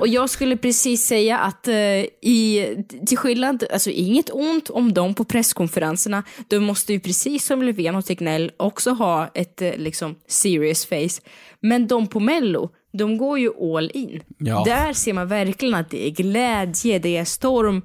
Och 0.00 0.08
jag 0.08 0.30
skulle 0.30 0.56
precis 0.56 1.06
säga 1.06 1.38
att 1.38 1.68
eh, 1.68 1.76
i, 1.76 2.66
till 3.06 3.18
skillnad, 3.18 3.64
alltså 3.72 3.90
inget 3.90 4.30
ont 4.30 4.70
om 4.70 4.94
dem 4.94 5.14
på 5.14 5.24
presskonferenserna, 5.24 6.22
de 6.48 6.58
måste 6.58 6.92
ju 6.92 7.00
precis 7.00 7.46
som 7.46 7.62
Löfven 7.62 7.96
och 7.96 8.04
Tegnell 8.04 8.50
också 8.56 8.90
ha 8.90 9.30
ett 9.34 9.62
eh, 9.62 9.76
liksom 9.76 10.14
serious 10.28 10.86
face. 10.86 11.22
Men 11.60 11.86
de 11.86 12.06
på 12.06 12.20
Mello, 12.20 12.70
de 12.92 13.18
går 13.18 13.38
ju 13.38 13.76
all 13.76 13.90
in. 13.94 14.22
Ja. 14.38 14.62
Där 14.64 14.92
ser 14.92 15.12
man 15.12 15.28
verkligen 15.28 15.74
att 15.74 15.90
det 15.90 16.06
är 16.06 16.10
glädje, 16.10 16.98
det 16.98 17.16
är 17.16 17.24
storm. 17.24 17.82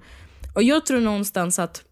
Och 0.56 0.64
jag 0.64 0.86
tror 0.86 1.00
någonstans 1.00 1.60
att 1.60 1.84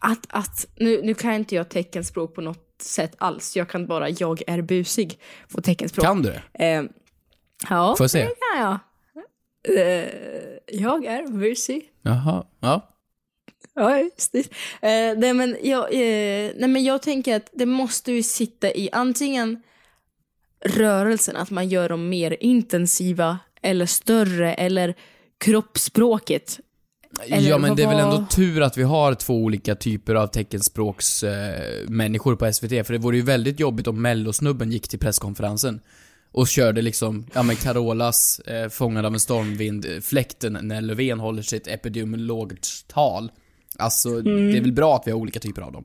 att, 0.00 0.26
att 0.28 0.66
nu, 0.76 1.00
nu 1.02 1.14
kan 1.14 1.34
inte 1.34 1.54
jag 1.54 1.68
teckenspråk 1.68 2.34
på 2.34 2.40
något 2.40 2.82
sätt 2.82 3.14
alls. 3.18 3.56
Jag 3.56 3.68
kan 3.68 3.86
bara 3.86 4.08
jag 4.08 4.42
är 4.46 4.62
busig 4.62 5.18
på 5.54 5.62
teckenspråk. 5.62 6.04
Kan 6.06 6.22
du? 6.22 6.32
Eh, 6.54 6.82
ja, 7.70 7.94
Får 7.98 8.04
jag 8.04 8.10
se? 8.10 8.18
det 8.18 8.34
kan 8.54 8.60
jag. 8.60 8.78
Eh, 9.78 10.08
jag 10.66 11.04
är 11.04 11.28
busig. 11.28 11.82
Jaha. 12.02 12.44
Ja. 12.60 12.86
Ja, 13.74 13.98
just 13.98 14.32
det. 14.32 14.38
Eh, 14.82 15.18
nej, 15.18 15.34
men 15.34 15.56
jag, 15.62 15.84
eh, 15.84 16.50
nej, 16.56 16.68
men 16.68 16.84
jag 16.84 17.02
tänker 17.02 17.36
att 17.36 17.50
det 17.52 17.66
måste 17.66 18.12
ju 18.12 18.22
sitta 18.22 18.70
i 18.74 18.88
antingen 18.92 19.62
rörelsen, 20.64 21.36
att 21.36 21.50
man 21.50 21.68
gör 21.68 21.88
dem 21.88 22.08
mer 22.08 22.36
intensiva 22.40 23.38
eller 23.62 23.86
större, 23.86 24.54
eller 24.54 24.94
kroppsspråket. 25.38 26.60
Eller 27.26 27.50
ja, 27.50 27.58
men 27.58 27.76
det 27.76 27.82
är 27.82 27.88
väl 27.88 27.98
ändå 27.98 28.26
tur 28.30 28.62
att 28.62 28.78
vi 28.78 28.82
har 28.82 29.14
två 29.14 29.34
olika 29.34 29.74
typer 29.74 30.14
av 30.14 30.26
teckenspråksmänniskor 30.26 32.32
eh, 32.32 32.36
på 32.36 32.52
SVT, 32.52 32.86
för 32.86 32.92
det 32.92 32.98
vore 32.98 33.16
ju 33.16 33.22
väldigt 33.22 33.60
jobbigt 33.60 33.86
om 33.86 34.02
mellosnubben 34.02 34.72
gick 34.72 34.88
till 34.88 34.98
presskonferensen 34.98 35.80
och 36.32 36.48
körde 36.48 36.82
liksom, 36.82 37.26
ja 37.34 37.42
men 37.42 37.56
Carolas 37.56 38.40
eh, 38.40 38.68
Fångad 38.68 39.06
av 39.06 39.14
en 39.14 39.20
stormvind, 39.20 39.86
eh, 39.86 40.00
när 40.50 40.80
Löfven 40.80 41.20
håller 41.20 41.42
sitt 41.42 41.66
epidemiologtal. 41.66 43.32
Alltså, 43.76 44.08
Mm. 44.08 44.52
det 44.52 44.58
är 44.58 44.60
väl 44.60 44.72
bra 44.72 44.96
att 44.96 45.06
vi 45.06 45.10
har 45.10 45.18
olika 45.18 45.40
typer 45.40 45.62
av 45.62 45.72
dem. 45.72 45.84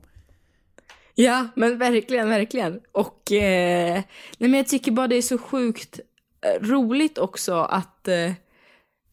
Ja, 1.18 1.48
men 1.54 1.78
verkligen, 1.78 2.28
verkligen. 2.28 2.80
Och 2.92 3.32
eh, 3.32 3.94
nej, 4.38 4.50
men 4.50 4.54
jag 4.54 4.66
tycker 4.66 4.92
bara 4.92 5.08
det 5.08 5.16
är 5.16 5.22
så 5.22 5.38
sjukt 5.38 6.00
eh, 6.46 6.66
roligt 6.66 7.18
också 7.18 7.54
att, 7.54 8.08
eh, 8.08 8.32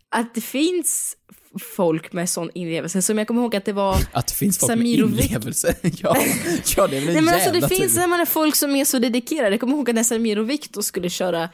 att 0.10 0.36
det 0.36 0.42
finns 0.42 1.18
folk 1.76 2.14
med 2.14 2.30
sån 2.30 2.50
inlevelse. 2.54 3.02
Som 3.02 3.18
jag 3.18 3.28
kommer 3.28 3.42
ihåg 3.42 3.56
att 3.56 3.66
det 3.66 3.74
var 3.74 3.98
Att 4.12 4.28
det 4.28 4.34
finns 4.34 4.60
folk 4.60 4.72
Samir 4.72 5.04
och 5.04 5.10
med 5.10 5.26
inlevelse. 5.26 5.76
ja, 5.82 6.18
ja, 6.78 6.88
det 6.88 6.98
är 6.98 7.02
väl 7.02 7.14
Nej, 7.14 7.22
men 7.22 7.34
alltså, 7.34 7.52
det 7.52 7.70
finns 7.70 7.94
tur. 7.94 8.02
jag 8.02 8.10
menar, 8.10 8.26
folk 8.26 8.56
som 8.56 8.76
är 8.76 8.86
så 8.86 9.00
dedikerade. 9.00 9.50
Jag 9.50 9.60
kommer 9.60 9.74
ihåg 9.74 9.90
att 9.90 9.96
när 9.96 10.04
Samir 10.04 10.40
och 10.40 10.50
Viktor 10.50 10.82
skulle 10.82 11.10
köra 11.10 11.50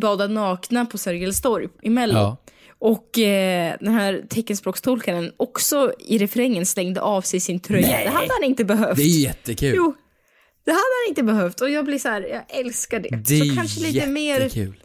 Bada 0.00 0.26
nakna 0.26 0.86
på 0.86 0.98
Sergels 0.98 1.40
torg 1.40 1.68
i 1.82 1.90
Mello. 1.90 2.18
Ja. 2.18 2.36
Och 2.80 3.18
eh, 3.18 3.76
den 3.80 3.94
här 3.94 4.24
teckenspråkstolkaren 4.30 5.32
också 5.36 5.92
i 5.98 6.18
refrängen 6.18 6.66
slängde 6.66 7.00
av 7.00 7.22
sig 7.22 7.40
sin 7.40 7.60
tröja. 7.60 7.86
Nej. 7.88 8.04
Det 8.04 8.10
hade 8.10 8.32
han 8.32 8.44
inte 8.44 8.64
behövt. 8.64 8.96
Det 8.96 9.02
är 9.02 9.20
jättekul. 9.20 9.72
Jo, 9.76 9.94
det 10.64 10.70
hade 10.70 10.80
han 11.04 11.08
inte 11.08 11.22
behövt. 11.22 11.60
Och 11.60 11.70
jag 11.70 11.84
blir 11.84 11.98
så 11.98 12.08
här, 12.08 12.22
jag 12.22 12.58
älskar 12.60 13.00
det. 13.00 13.08
Det 13.26 13.38
är 13.38 13.44
så 13.44 13.54
kanske 13.56 13.80
lite 13.80 14.06
mer, 14.06 14.40
jättekul. 14.40 14.82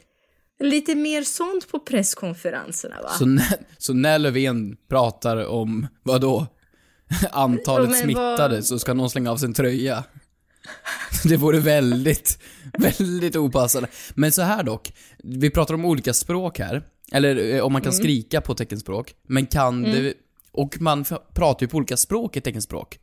lite 0.60 0.96
mer 0.96 1.24
sånt 1.24 1.72
på 1.72 1.80
presskonferenserna 1.80 2.96
va? 3.04 3.10
Så 3.10 3.26
när, 3.26 3.56
så 3.78 3.94
när 3.94 4.20
Löfven 4.20 4.78
pratar 4.90 5.46
om, 5.48 5.88
vad 6.04 6.22
då? 6.22 6.48
Antalet 7.32 7.90
Ja, 7.90 7.96
smittade 7.96 8.56
vad- 8.56 8.66
så 8.66 8.80
ska 8.80 8.94
någon 8.94 9.10
slänga 9.10 9.32
av 9.32 9.38
sin 9.38 9.54
tröja. 9.54 10.04
Det 11.24 11.38
vore 11.38 11.60
väldigt, 11.60 12.40
väldigt 12.80 13.36
opassande. 13.36 13.90
Men 14.16 14.32
så 14.32 14.42
här 14.42 14.64
dock, 14.64 14.94
vi 15.24 15.50
pratar 15.50 15.74
om 15.74 15.86
olika 15.86 16.14
språk 16.14 16.60
här. 16.60 16.84
Eller 17.12 17.56
eh, 17.56 17.62
om 17.66 17.74
man 17.74 17.82
kan 17.82 17.92
Mm. 17.92 18.04
skrika 18.04 18.42
på 18.42 18.54
teckenspråk. 18.56 19.16
Men 19.28 19.46
kan 19.46 19.86
Mm. 19.86 20.04
det... 20.04 20.14
Och 20.52 20.82
man 20.82 21.06
pratar 21.34 21.66
ju 21.66 21.68
på 21.68 21.78
olika 21.78 21.98
språk 21.98 22.38
i 22.38 22.42
teckenspråk. 22.42 23.00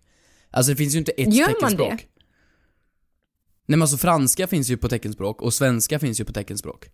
Alltså 0.50 0.72
det 0.72 0.76
finns 0.76 0.94
ju 0.94 0.98
inte 0.98 1.12
ett 1.12 1.34
Gör 1.34 1.46
man 1.46 1.54
teckenspråk. 1.54 1.90
det? 1.90 1.96
Nej 3.66 3.76
men 3.78 3.82
alltså 3.82 3.96
franska 3.96 4.46
finns 4.46 4.70
ju 4.70 4.76
på 4.76 4.88
teckenspråk 4.88 5.42
och 5.42 5.54
svenska 5.54 5.98
finns 5.98 6.20
ju 6.20 6.24
på 6.24 6.32
teckenspråk. 6.32 6.88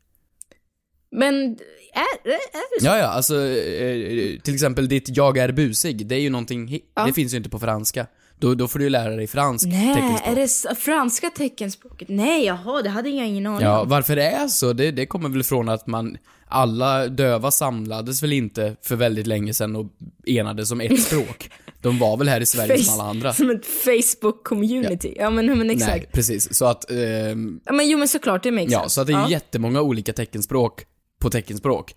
Men 1.11 1.35
är, 1.35 2.31
är, 2.31 2.79
det 2.79 2.81
så? 2.81 2.87
Ja, 2.87 2.99
ja, 2.99 3.05
alltså 3.07 3.47
eh, 3.47 4.41
till 4.41 4.55
exempel 4.55 4.89
ditt 4.89 5.09
'jag 5.17 5.39
är 5.39 5.53
busig' 5.53 6.05
det 6.05 6.15
är 6.15 6.21
ju 6.21 6.31
någonting, 6.31 6.81
Ja. 6.95 7.07
det 7.07 7.13
finns 7.13 7.33
ju 7.33 7.37
inte 7.37 7.51
på 7.51 7.59
franska. 7.59 8.07
Då, 8.39 8.55
då 8.55 8.69
får 8.69 8.79
du 8.79 8.85
ju 8.85 8.91
lära 8.91 9.17
dig 9.17 9.27
fransk 9.27 9.67
Nej, 9.67 9.95
teckenspråk. 9.95 10.29
är 10.29 10.37
det 10.37 10.77
franska 10.81 11.31
teckenspråket? 11.31 12.09
Nej, 12.09 12.45
jaha, 12.45 12.83
det 12.83 12.89
hade 12.91 13.09
jag 13.11 13.27
ingen 13.29 13.47
aning 13.47 13.63
Ja, 13.67 13.81
om. 13.81 13.89
varför 13.89 14.17
det 14.17 14.25
är 14.31 14.49
så, 14.49 14.73
det, 14.73 14.91
det 14.91 15.07
kommer 15.07 15.29
väl 15.29 15.45
från 15.45 15.69
att 15.69 15.87
man, 15.87 16.17
alla 16.49 17.07
döva 17.07 17.51
samlades 17.51 18.23
väl 18.23 18.33
inte 18.33 18.77
för 18.83 18.97
väldigt 18.97 19.27
länge 19.27 19.55
sedan 19.55 19.77
och 19.77 19.87
enades 20.27 20.71
om 20.71 20.81
ett 20.81 21.03
språk. 21.07 21.51
De 21.83 21.99
var 21.99 22.17
väl 22.17 22.29
här 22.29 22.41
i 22.41 22.47
Sverige 22.47 22.79
som 22.85 23.01
alla 23.01 23.11
andra. 23.11 23.33
Som 23.33 23.51
ett 23.51 23.67
Facebook-community. 23.85 25.15
Ja. 25.17 25.31
men, 25.31 25.59
men 25.59 25.71
exakt. 25.71 25.91
Nej, 25.97 26.09
precis. 26.13 26.55
Så 26.55 26.65
att, 26.65 26.91
ehm, 26.91 27.61
Ja, 27.65 27.73
men 27.73 27.89
jo 27.89 27.99
men 27.99 28.09
såklart, 28.09 28.43
det 28.43 28.51
makes 28.51 28.73
ja, 28.73 28.81
sense. 28.81 28.95
så 28.95 29.01
att 29.01 29.07
det 29.07 29.13
är 29.13 29.17
ju 29.17 29.23
ja. 29.23 29.31
jättemånga 29.31 29.81
olika 29.83 30.13
teckenspråk 30.13 30.85
på 31.21 31.31
teckenspråk. 31.31 31.95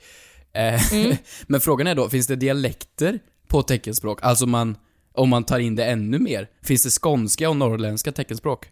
Eh, 0.54 0.93
Mm. 0.93 1.15
Men 1.47 1.62
frågan 1.62 1.88
är 1.88 1.95
då, 1.95 2.10
finns 2.10 2.27
det 2.27 2.36
dialekter 2.36 3.19
på 3.47 3.63
teckenspråk? 3.63 4.19
Alltså 4.21 4.45
man, 4.45 4.77
om 5.13 5.30
man 5.30 5.43
tar 5.43 5.60
in 5.60 5.76
det 5.76 5.86
ännu 5.86 6.19
mer, 6.19 6.50
finns 6.63 6.84
det 6.84 6.89
skånska 6.89 7.50
och 7.50 7.58
norrländska 7.58 8.12
teckenspråk? 8.12 8.65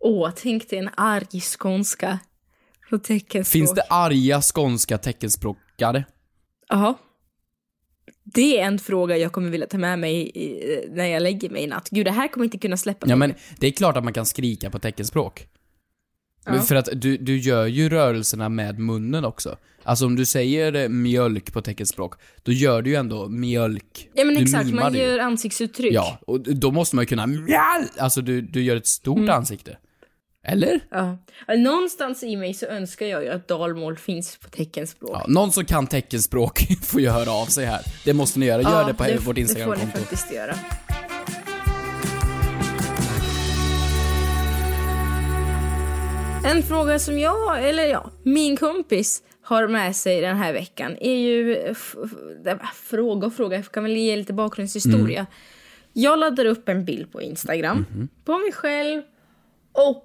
Åh, 0.00 0.30
tänk 0.36 0.70
dig 0.70 0.78
en 0.78 0.90
arg 0.96 1.40
skånska 1.40 2.18
på 2.90 2.98
teckenspråk. 2.98 3.52
Finns 3.52 3.74
det 3.74 3.82
arga 3.82 4.40
skånska 4.54 4.98
teckenspråkare? 4.98 6.04
Ja. 6.68 6.94
Det 8.24 8.60
är 8.60 8.64
en 8.66 8.78
fråga 8.78 9.16
jag 9.16 9.32
kommer 9.32 9.50
vilja 9.50 9.66
ta 9.66 9.78
med 9.78 9.98
mig 9.98 10.30
i, 10.34 10.88
när 10.90 11.06
jag 11.06 11.22
lägger 11.22 11.50
mig 11.50 11.62
i 11.62 11.66
natt. 11.66 11.88
Gud, 11.90 12.06
det 12.06 12.10
här 12.10 12.28
kommer 12.28 12.44
inte 12.44 12.58
kunna 12.58 12.76
släppa 12.76 13.06
Ja 13.08 13.16
mig. 13.16 13.28
men 13.28 13.36
det 13.58 13.66
är 13.66 13.70
klart 13.72 13.96
att 13.96 14.04
man 14.04 14.12
kan 14.12 14.26
skrika 14.26 14.70
på 14.70 14.78
teckenspråk. 14.78 15.48
Ja. 16.56 16.62
för 16.62 16.74
att 16.74 16.88
du, 16.92 17.16
du 17.16 17.38
gör 17.38 17.66
ju 17.66 17.88
rörelserna 17.88 18.48
med 18.48 18.78
munnen 18.78 19.24
också. 19.24 19.56
Alltså 19.82 20.06
om 20.06 20.16
du 20.16 20.24
säger 20.24 20.74
eh, 20.74 20.88
mjölk 20.88 21.52
på 21.52 21.60
teckenspråk, 21.62 22.14
då 22.42 22.52
gör 22.52 22.82
du 22.82 22.90
ju 22.90 22.96
ändå 22.96 23.28
mjölk. 23.28 24.08
Ja 24.14 24.24
men 24.24 24.34
du 24.34 24.40
exakt, 24.42 24.70
man 24.70 24.92
det 24.92 24.98
ju. 24.98 25.04
gör 25.04 25.18
ansiktsuttryck. 25.18 25.92
Ja, 25.94 26.18
och 26.26 26.40
då 26.40 26.70
måste 26.70 26.96
man 26.96 27.02
ju 27.02 27.06
kunna 27.06 27.26
mjall! 27.26 27.84
Alltså 27.98 28.20
du, 28.20 28.40
du 28.40 28.62
gör 28.62 28.76
ett 28.76 28.86
stort 28.86 29.16
Mm. 29.18 29.30
ansikte. 29.30 29.76
Eller? 30.46 30.80
Ja. 30.90 31.18
Ja, 31.46 31.54
Någonstans 31.56 32.22
i 32.22 32.36
mig 32.36 32.54
så 32.54 32.66
önskar 32.66 33.06
jag 33.06 33.22
ju 33.24 33.30
att 33.30 33.48
dalmål 33.48 33.96
finns 33.96 34.36
på 34.36 34.48
teckenspråk. 34.48 35.10
Ja, 35.12 35.24
någon 35.28 35.52
som 35.52 35.64
kan 35.64 35.86
teckenspråk 35.86 36.66
får 36.82 37.00
ju 37.00 37.08
höra 37.08 37.30
av 37.30 37.46
sig 37.46 37.66
här. 37.66 37.80
Det 38.04 38.12
måste 38.12 38.38
ni 38.38 38.46
göra. 38.46 38.62
Gör 38.62 38.86
det 38.86 38.94
på 38.94 39.04
f- 39.04 39.10
vårt 39.10 39.18
Det 39.18 39.22
får 39.24 39.38
Instagramkonto. 39.38 39.86
ni 39.86 39.92
faktiskt 39.92 40.32
göra. 40.32 40.54
En 46.44 46.62
fråga 46.62 46.98
som 46.98 47.18
jag, 47.18 47.68
eller 47.68 47.86
ja, 47.86 48.10
min 48.22 48.56
kompis 48.56 49.22
har 49.42 49.68
med 49.68 49.96
sig 49.96 50.20
den 50.20 50.36
här 50.36 50.52
veckan 50.52 50.96
är 51.00 51.16
ju... 51.16 51.74
Fråga 52.74 53.26
och 53.26 53.34
fråga, 53.34 53.56
jag 53.56 53.72
kan 53.72 53.82
väl 53.82 53.96
ge 53.96 54.16
lite 54.16 54.32
bakgrundshistoria. 54.32 55.18
Mm. 55.20 55.32
Jag 55.92 56.18
laddar 56.18 56.44
upp 56.44 56.68
en 56.68 56.84
bild 56.84 57.12
på 57.12 57.22
Instagram 57.22 57.84
Mhm. 57.90 58.08
på 58.24 58.38
mig 58.38 58.52
själv 58.52 59.02
och 59.72 60.04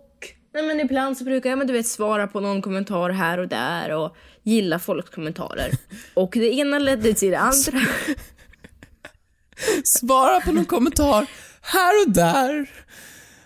nej 0.53 0.63
men 0.63 0.79
ibland 0.79 1.17
så 1.17 1.23
brukar 1.23 1.49
jag 1.49 1.57
men 1.57 1.67
du 1.67 1.73
vet, 1.73 1.87
svara 1.87 2.27
på 2.27 2.39
någon 2.39 2.61
kommentar 2.61 3.09
här 3.09 3.37
och 3.37 3.47
där 3.47 3.91
och 3.91 4.15
gilla 4.43 4.79
folks 4.79 5.09
kommentarer. 5.09 5.71
Och 6.13 6.31
det 6.33 6.53
ena 6.53 6.79
ledde 6.79 7.13
till 7.13 7.31
det 7.31 7.39
andra. 7.39 7.79
Svara 9.83 10.41
på 10.41 10.51
någon 10.51 10.65
kommentar 10.65 11.27
här 11.61 12.05
och 12.07 12.11
där. 12.13 12.69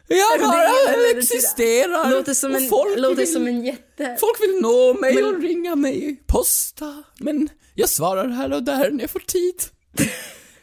Jag 0.08 0.40
bara 0.40 0.68
till- 0.94 1.18
existerar. 1.18 2.12
Låter 2.12 2.34
som 2.34 2.56
en, 2.56 2.70
folk 2.70 2.98
låter 3.00 3.16
vill, 3.16 3.34
som 3.34 3.48
en 3.48 3.66
jätte... 3.66 4.18
Folk 4.20 4.42
vill 4.42 4.60
nå 4.62 4.94
mig 4.94 5.14
Men- 5.16 5.26
och 5.36 5.42
ringa 5.42 5.76
mig, 5.76 6.24
posta. 6.28 7.04
Men 7.20 7.50
jag 7.76 7.90
svarar 7.90 8.28
här 8.28 8.54
och 8.54 8.64
där 8.64 8.92
när 8.92 9.04
jag 9.04 9.10
får 9.10 9.20
tid. 9.20 9.56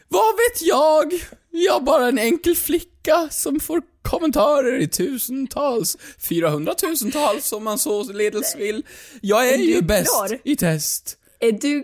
Vad 0.07 0.35
vet 0.35 0.61
jag? 0.61 1.13
Jag 1.49 1.75
är 1.75 1.81
bara 1.81 2.07
en 2.07 2.19
enkel 2.19 2.55
flicka 2.55 3.27
som 3.31 3.59
får 3.59 3.81
kommentarer 4.01 4.77
i 4.81 4.87
tusentals, 4.87 5.97
400 6.19 6.73
tusentals 6.73 7.53
om 7.53 7.63
man 7.63 7.79
så 7.79 8.03
ledes 8.03 8.55
vill. 8.55 8.83
Jag 9.21 9.49
är, 9.49 9.53
Är 9.53 9.57
du 9.57 9.63
ju 9.63 9.81
bäst 9.81 10.09
klar? 10.27 10.39
i 10.43 10.55
test. 10.55 11.17
Är 11.39 11.51
du 11.51 11.83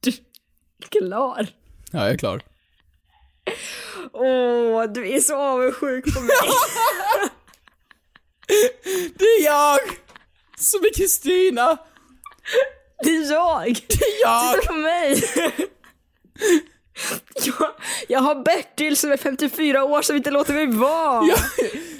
klar? 0.90 1.46
Ja, 1.92 1.98
jag 2.04 2.10
är 2.10 2.18
klar. 2.18 2.42
Åh, 4.12 4.84
du 4.84 5.08
är 5.08 5.20
så 5.20 5.36
avundsjuk 5.36 6.14
på 6.14 6.20
mig. 6.20 6.36
Det 9.18 9.24
är 9.24 9.44
jag 9.44 9.78
som 10.58 10.80
är 10.80 10.94
Kristina. 10.94 11.78
Det 13.04 13.10
är 13.10 13.32
jag. 13.32 13.64
Det 13.88 14.04
är 14.04 14.20
jag. 14.22 14.54
Titta 14.54 14.72
på 14.72 14.78
mig. 14.78 15.22
Jag, 17.44 17.70
jag 18.08 18.20
har 18.20 18.44
Bertil 18.44 18.96
som 18.96 19.12
är 19.12 19.16
54 19.16 19.84
år 19.84 20.02
som 20.02 20.16
inte 20.16 20.30
låter 20.30 20.54
mig 20.54 20.66
vara. 20.66 21.26
Jag, 21.26 21.38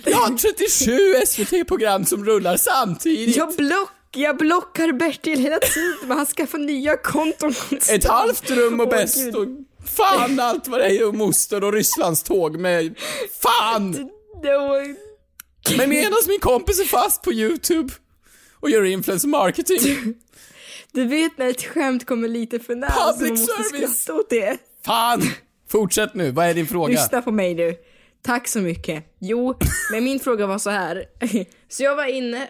jag 0.04 0.18
har 0.18 0.36
37 0.38 1.14
SVT-program 1.26 2.04
som 2.04 2.24
rullar 2.24 2.56
samtidigt. 2.56 3.36
Jag, 3.36 3.54
block, 3.56 3.90
jag 4.14 4.36
blockar 4.36 4.92
Bertil 4.92 5.38
hela 5.38 5.58
tiden 5.58 5.98
men 6.08 6.16
han 6.16 6.26
skaffar 6.26 6.58
nya 6.58 6.96
konton. 6.96 7.54
Ett 7.90 8.04
halvt 8.04 8.50
rum 8.50 8.80
och 8.80 8.88
bäst 8.88 9.16
Gud. 9.16 9.64
Fan 9.96 10.40
allt 10.40 10.68
vad 10.68 10.80
det 10.80 10.86
är 10.86 11.08
och 11.08 11.14
moster 11.14 11.64
och 11.64 11.72
Rysslands 11.72 12.22
tåg 12.22 12.56
med 12.58 12.98
fan! 13.42 14.10
Men 15.76 15.88
medan 15.88 16.18
min 16.28 16.40
kompis 16.40 16.80
är 16.80 16.84
fast 16.84 17.22
på 17.22 17.32
YouTube 17.32 17.92
och 18.54 18.70
gör 18.70 18.84
influencer 18.84 19.28
marketing. 19.28 20.14
Du 20.92 21.04
vet 21.04 21.38
när 21.38 21.48
ett 21.48 21.64
skämt 21.64 22.06
kommer 22.06 22.28
lite 22.28 22.58
för 22.60 22.74
nära 22.74 22.90
så 23.12 23.20
man 23.20 23.30
måste 23.30 23.62
service. 23.62 24.02
skratta 24.02 24.20
åt 24.20 24.30
det. 24.30 24.58
Fan! 24.84 25.22
Fortsätt 25.68 26.14
nu, 26.14 26.30
vad 26.30 26.46
är 26.46 26.54
din 26.54 26.66
fråga? 26.66 26.92
Lyssna 26.92 27.22
på 27.22 27.30
mig 27.30 27.54
nu. 27.54 27.74
Tack 28.22 28.48
så 28.48 28.58
mycket. 28.58 29.04
Jo, 29.18 29.54
men 29.92 30.04
min 30.04 30.20
fråga 30.20 30.46
var 30.46 30.58
så 30.58 30.70
här. 30.70 31.04
Så 31.68 31.82
jag 31.82 31.96
var 31.96 32.04
inne 32.06 32.48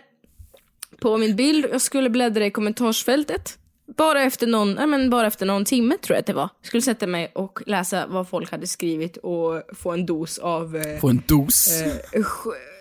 på 1.01 1.17
min 1.17 1.37
bild 1.37 1.65
och 1.65 1.75
jag 1.75 1.81
skulle 1.81 2.11
bläddra 2.11 2.47
i 2.47 2.51
kommentarsfältet. 2.51 3.59
Bara 3.97 4.23
efter 4.23 4.47
någon, 4.47 4.77
ja, 4.81 4.87
men 4.87 5.11
bara 5.11 5.27
efter 5.27 5.47
någon 5.47 5.65
timme 5.65 5.97
tror 6.03 6.15
jag 6.15 6.21
att 6.21 6.27
det 6.27 6.33
var. 6.33 6.49
Skulle 6.63 6.83
sätta 6.83 7.07
mig 7.07 7.31
och 7.35 7.59
läsa 7.67 8.07
vad 8.07 8.29
folk 8.29 8.51
hade 8.51 8.67
skrivit 8.67 9.17
och 9.17 9.63
få 9.77 9.91
en 9.93 10.07
dos 10.07 10.39
av... 10.39 10.77
eh, 10.77 10.99
Få 11.01 11.09
en 11.09 11.23
dos. 11.27 11.83
eh, 11.83 12.23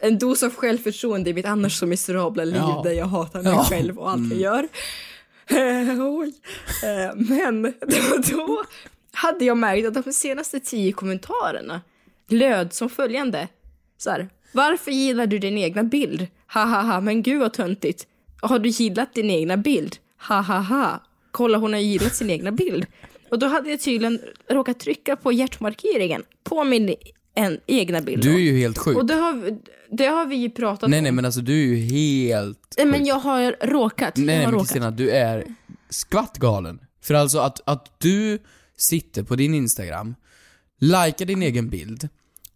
en 0.01 0.17
dos 0.17 0.43
av 0.43 0.55
självförtroende 0.55 1.29
i 1.29 1.33
mitt 1.33 1.45
annars 1.45 1.79
så 1.79 1.85
miserabla 1.85 2.43
liv 2.43 2.55
Ja. 2.55 2.81
där 2.85 2.91
jag 2.91 3.05
hatar 3.05 3.41
mig 3.43 3.51
Ja. 3.51 3.63
själv 3.63 3.97
och 3.99 4.09
allt 4.09 4.17
Mm. 4.17 4.39
jag 4.39 4.39
gör. 4.39 4.67
Eh, 5.51 6.05
oj. 6.19 6.33
Eh, 6.83 7.15
men 7.15 7.61
då, 7.61 8.17
då 8.31 8.63
hade 9.13 9.45
jag 9.45 9.57
märkt 9.57 9.87
att 9.97 10.05
de 10.05 10.13
senaste 10.13 10.59
tio 10.59 10.91
kommentarerna 10.91 11.81
löd 12.29 12.73
som 12.73 12.89
följande. 12.89 13.47
Så 13.97 14.09
här, 14.09 14.29
Varför 14.51 14.91
gillar 14.91 15.27
du 15.27 15.39
din 15.39 15.57
egna 15.57 15.83
bild? 15.83 16.27
Ha 16.53 16.63
ha 16.65 16.81
ha, 16.81 17.01
men 17.01 17.23
gud 17.23 17.39
vad 17.39 17.53
töntigt. 17.53 18.07
Har 18.41 18.59
du 18.59 18.69
gillat 18.69 19.13
din 19.13 19.29
egna 19.29 19.57
bild? 19.57 19.95
Ha 20.27 20.41
ha 20.41 20.59
ha. 20.59 21.03
Kolla 21.31 21.57
hon 21.57 21.73
har 21.73 21.79
gillat 21.79 22.15
sin 22.15 22.29
egna 22.29 22.51
bild. 22.51 22.85
Och 23.31 23.39
då 23.39 23.47
hade 23.47 23.69
jag 23.69 23.81
tydligen 23.81 24.19
råkat 24.49 24.79
trycka 24.79 25.15
på 25.15 25.31
hjärtmarkeringen 25.31 26.23
på 26.43 26.63
min 26.63 26.95
en, 27.35 27.59
egna 27.67 28.01
bild. 28.01 28.23
Du 28.23 28.33
är 28.35 28.39
ju 28.39 28.57
helt 28.59 28.77
sjuk. 28.77 28.97
Och 28.97 29.05
det 29.05 29.13
har, 29.13 29.33
vi- 29.33 29.57
det 29.91 30.05
har 30.05 30.25
vi 30.25 30.35
ju 30.35 30.49
pratat 30.49 30.89
Nej 30.89 30.99
om. 30.99 31.03
nej 31.03 31.11
men 31.11 31.25
alltså 31.25 31.41
du 31.41 31.53
är 31.53 31.65
ju 31.65 31.75
helt 31.75 32.75
Nej, 32.77 32.85
men 32.85 33.05
jag 33.05 33.15
har 33.15 33.55
råkat. 33.67 34.17
Nej, 34.17 34.35
jag 34.35 34.41
nej 34.43 34.51
men. 34.51 34.59
Kristina, 34.59 34.91
du 34.91 35.09
är 35.11 35.45
skvattgalen. 35.89 36.79
För 37.03 37.13
alltså 37.13 37.39
att, 37.39 37.61
att 37.69 37.99
du 37.99 38.39
sitter 38.77 39.23
på 39.23 39.35
din 39.35 39.53
Instagram, 39.53 40.15
likar 40.79 41.25
din 41.25 41.41
egen 41.43 41.69
bild 41.69 42.09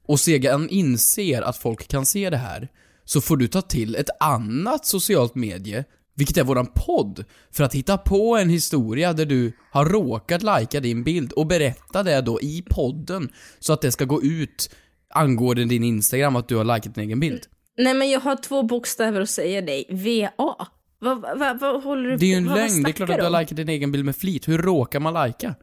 och 0.06 0.20
sedan 0.20 0.70
inser 0.70 1.42
att 1.42 1.58
folk 1.58 1.88
kan 1.88 2.06
se 2.06 2.30
det 2.30 2.38
här, 2.38 2.68
så 3.06 3.22
får 3.22 3.38
du 3.38 3.48
ta 3.48 3.62
till 3.62 3.96
ett 3.96 4.10
annat 4.20 4.86
socialt 4.86 5.36
medie, 5.36 5.86
vilket 6.16 6.38
är 6.38 6.44
våran 6.44 6.68
podd, 6.76 7.26
för 7.52 7.64
att 7.64 7.76
hitta 7.76 7.98
på 7.98 8.38
en 8.38 8.50
historia 8.50 9.14
där 9.14 9.26
du 9.26 9.54
har 9.72 9.86
råkat 9.86 10.44
lika 10.44 10.80
din 10.80 11.04
bild 11.04 11.32
och 11.32 11.48
berätta 11.48 12.04
det 12.04 12.22
då 12.22 12.42
i 12.42 12.64
podden, 12.70 13.30
så 13.60 13.74
att 13.74 13.82
det 13.82 13.92
ska 13.92 14.06
gå 14.06 14.24
ut 14.24 14.70
angående 15.10 15.66
din 15.66 15.84
Instagram 15.84 16.36
att 16.36 16.48
du 16.48 16.56
har 16.56 16.64
likat 16.76 16.96
din 16.96 17.04
egen 17.04 17.20
bild. 17.20 17.42
Nej 17.78 17.94
men 17.94 18.10
jag 18.10 18.20
har 18.20 18.36
två 18.36 18.64
bokstäver 18.64 19.22
att 19.22 19.30
säga 19.30 19.62
dig. 19.62 19.86
VA. 19.90 20.68
Vad 21.00 21.22
va, 21.22 21.36
va, 21.36 21.58
vad 21.62 21.84
håller 21.84 22.10
du 22.10 22.18
Det 22.18 22.26
är 22.26 22.28
ju 22.30 22.36
på 22.36 22.40
en 22.40 22.46
vad- 22.46 22.60
vad 22.60 22.70
lögn, 22.70 22.84
det 22.84 22.90
är 22.90 22.94
klart 22.94 23.10
att 23.10 23.18
du 23.18 23.24
har 23.24 23.40
likat 23.42 23.58
din 23.58 23.70
egen 23.70 23.92
bild 23.92 24.06
med 24.06 24.16
flit. 24.16 24.48
Hur 24.48 24.58
råkar 24.58 25.00
man 25.00 25.28
lika? 25.28 25.56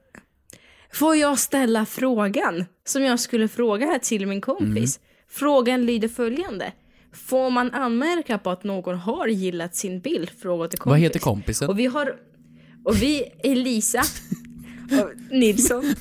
Får 0.93 1.17
jag 1.17 1.39
ställa 1.39 1.87
frågan 1.87 2.65
som 2.87 3.03
jag 3.05 3.21
skulle 3.21 3.49
fråga 3.49 3.87
här 3.87 3.99
till 3.99 4.27
min 4.27 4.41
kompis? 4.41 4.97
Mm. 4.99 5.07
Frågan 5.31 5.87
lyder 5.87 6.09
följande. 6.09 6.73
Får 7.13 7.51
man 7.51 7.71
anmärka 7.75 8.39
på 8.39 8.51
att 8.51 8.65
någon 8.65 8.99
har 8.99 9.27
gillat 9.29 9.75
sin 9.77 10.01
bild? 10.01 10.31
Fråga 10.43 10.69
till 10.69 10.79
kompis. 10.79 10.91
Vad 10.91 10.99
heter 11.01 11.21
kompisen? 11.21 11.69
Och 11.69 11.79
vi 11.79 11.87
har... 11.87 12.17
Och 12.85 13.03
vi, 13.03 13.25
Elisa 13.45 14.03
Nilsson. 15.31 15.95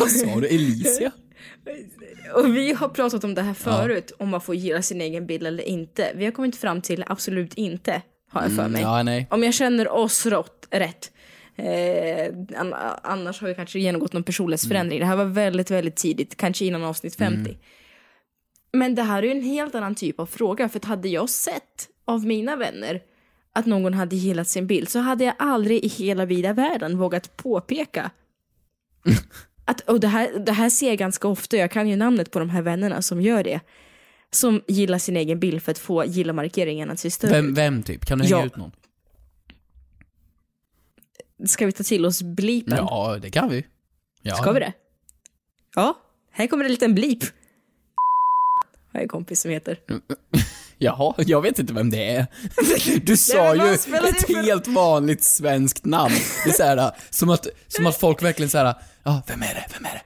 Vad 0.00 0.10
sa 0.10 0.40
du? 0.40 0.46
Elisia? 0.46 1.10
Och 2.34 2.56
vi 2.56 2.72
har 2.72 2.88
pratat 2.88 3.24
om 3.24 3.34
det 3.34 3.42
här 3.42 3.54
förut, 3.54 4.12
om 4.18 4.28
man 4.28 4.40
får 4.40 4.54
gilla 4.54 4.82
sin 4.82 5.00
egen 5.00 5.26
bild 5.26 5.46
eller 5.46 5.64
inte. 5.64 6.12
Vi 6.14 6.24
har 6.24 6.32
kommit 6.32 6.56
fram 6.56 6.80
till 6.80 7.04
absolut 7.06 7.54
inte, 7.54 8.02
har 8.30 8.42
jag 8.42 8.50
för 8.52 8.58
Mm, 8.60 8.72
mig. 8.72 8.82
ja, 8.82 9.02
nej. 9.02 9.26
Om 9.30 9.42
jag 9.44 9.54
känner 9.54 9.88
oss 9.88 10.26
rått, 10.26 10.68
rätt. 10.70 11.12
Eh, 11.56 12.60
an- 12.60 12.74
annars 13.02 13.40
har 13.40 13.48
vi 13.48 13.54
kanske 13.54 13.78
genomgått 13.78 14.12
någon 14.12 14.22
personlighetsförändring. 14.22 15.00
Det 15.00 15.06
här 15.06 15.16
var 15.16 15.24
väldigt, 15.24 15.70
väldigt 15.70 15.96
tidigt, 15.96 16.36
kanske 16.36 16.64
innan 16.64 16.84
avsnitt 16.84 17.14
50. 17.16 17.38
Mm. 17.40 17.56
Men 18.74 18.94
det 18.94 19.02
här 19.02 19.22
är 19.22 19.26
ju 19.26 19.30
en 19.32 19.42
helt 19.42 19.74
annan 19.74 19.94
typ 19.94 20.20
av 20.20 20.26
fråga, 20.26 20.68
för 20.68 20.78
att 20.78 20.84
hade 20.84 21.08
jag 21.08 21.30
sett 21.30 21.88
av 22.04 22.26
mina 22.26 22.56
vänner 22.56 23.02
att 23.52 23.66
någon 23.66 23.94
hade 23.94 24.16
gillat 24.16 24.48
sin 24.48 24.66
bild 24.66 24.88
så 24.88 24.98
hade 24.98 25.24
jag 25.24 25.34
aldrig 25.38 25.84
i 25.84 25.88
hela 25.88 26.24
vida 26.26 26.52
världen 26.52 26.98
vågat 26.98 27.36
påpeka 27.36 28.10
att, 29.64 29.80
och 29.80 30.00
det 30.00 30.08
här, 30.08 30.38
det 30.38 30.52
här 30.52 30.70
ser 30.70 30.88
jag 30.88 30.98
ganska 30.98 31.28
ofta, 31.28 31.56
jag 31.56 31.70
kan 31.70 31.88
ju 31.88 31.96
namnet 31.96 32.30
på 32.30 32.38
de 32.38 32.50
här 32.50 32.62
vännerna 32.62 33.02
som 33.02 33.20
gör 33.20 33.44
det. 33.44 33.60
Som 34.30 34.62
gillar 34.68 34.98
sin 34.98 35.16
egen 35.16 35.40
bild 35.40 35.62
för 35.62 35.72
att 35.72 35.78
få 35.78 36.04
gilla-markeringen 36.04 36.90
att 36.90 36.98
se 36.98 37.10
större 37.10 37.30
Vem, 37.32 37.54
vem 37.54 37.82
typ? 37.82 38.06
Kan 38.06 38.18
du 38.18 38.24
hänga 38.24 38.36
Ja. 38.36 38.46
ut 38.46 38.56
någon? 38.56 38.72
Ska 41.46 41.66
vi 41.66 41.72
ta 41.72 41.82
till 41.82 42.06
oss 42.06 42.22
blipen? 42.22 42.76
Ja, 42.76 43.18
det 43.22 43.30
kan 43.30 43.48
vi. 43.48 43.66
Ja. 44.22 44.34
Ska 44.34 44.52
vi 44.52 44.60
det? 44.60 44.72
Ja, 45.74 45.98
här 46.30 46.46
kommer 46.46 46.64
en 46.64 46.70
liten 46.70 46.94
blip. 46.94 47.24
Jag 48.94 48.98
har 48.98 49.02
en 49.02 49.08
kompis 49.08 49.40
som 49.40 49.50
heter. 49.50 49.78
Jaha, 50.78 51.14
jag 51.18 51.42
vet 51.42 51.58
inte 51.58 51.72
vem 51.72 51.90
det 51.90 52.10
är. 52.10 52.26
Du 53.00 53.16
sa 53.16 53.54
ju 53.54 53.74
ett 53.74 54.28
helt 54.46 54.66
vanligt 54.66 55.24
svenskt 55.24 55.84
namn. 55.84 56.14
Det 56.44 56.50
är 56.50 56.54
såhär, 56.54 56.90
som 57.10 57.30
att, 57.30 57.46
som 57.68 57.86
att 57.86 57.96
folk 57.96 58.22
verkligen 58.22 58.50
såhär, 58.50 58.74
ja, 59.02 59.22
vem 59.26 59.42
är 59.42 59.54
det, 59.54 59.66
vem 59.72 59.84
är 59.84 59.90
det? 59.90 60.00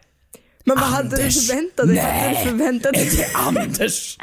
Men 0.65 0.77
vad 0.77 0.89
hade 0.89 1.17
du 1.17 1.23
Anders. 1.23 1.49
förväntat 1.49 1.87
dig? 1.87 1.97
Nej, 1.97 2.47
förväntat 2.47 2.95
dig? 2.95 3.09
är 3.09 3.17
det 3.17 3.31
Anders? 3.35 4.19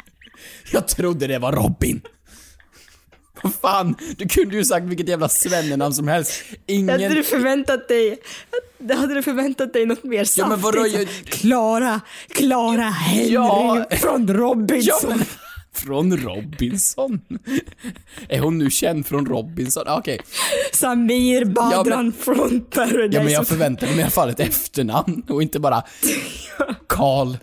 Jag 0.72 0.88
trodde 0.88 1.26
det 1.26 1.38
var 1.38 1.52
Robin. 1.52 2.00
Vad 3.42 3.54
fan, 3.54 3.96
du 4.18 4.28
kunde 4.28 4.56
ju 4.56 4.64
sagt 4.64 4.86
vilket 4.86 5.08
jävla 5.08 5.28
svennenamn 5.28 5.94
som 5.94 6.08
helst. 6.08 6.42
Ingen... 6.66 6.88
Hade 6.90 7.08
du 7.14 7.24
förväntat 7.24 7.88
dig, 7.88 8.18
hade 8.96 9.14
du 9.14 9.22
förväntat 9.22 9.72
dig 9.72 9.86
något 9.86 10.04
mer 10.04 10.24
saftigt? 10.24 10.38
Ja, 10.38 10.48
men 10.48 10.60
vadå, 10.60 10.86
jag- 10.86 11.08
Klara, 11.24 12.00
Klara 12.28 12.82
Henry 12.82 13.32
Ja. 13.32 13.84
från 13.90 14.28
Robinson. 14.28 14.98
Ja, 15.02 15.16
men, 15.16 15.24
från 15.72 16.16
Robinson? 16.16 17.20
Är 18.28 18.38
hon 18.40 18.58
nu 18.58 18.70
känd 18.70 19.06
från 19.06 19.26
Robinson? 19.26 19.84
Ah, 19.86 19.98
Okej. 19.98 20.20
Samir 20.72 21.44
Badran 21.44 21.82
Ja, 21.86 21.96
men- 22.02 22.12
från 22.12 22.60
Paradise 22.70 23.16
Ja 23.18 23.22
men 23.22 23.32
jag 23.32 23.48
förväntade 23.48 23.90
mig 23.92 24.00
i 24.00 24.02
alla 24.02 24.10
fall 24.10 24.28
ett 24.30 24.40
efternamn 24.40 25.22
och 25.28 25.42
inte 25.42 25.60
bara 25.60 25.82
Karl. 26.86 27.36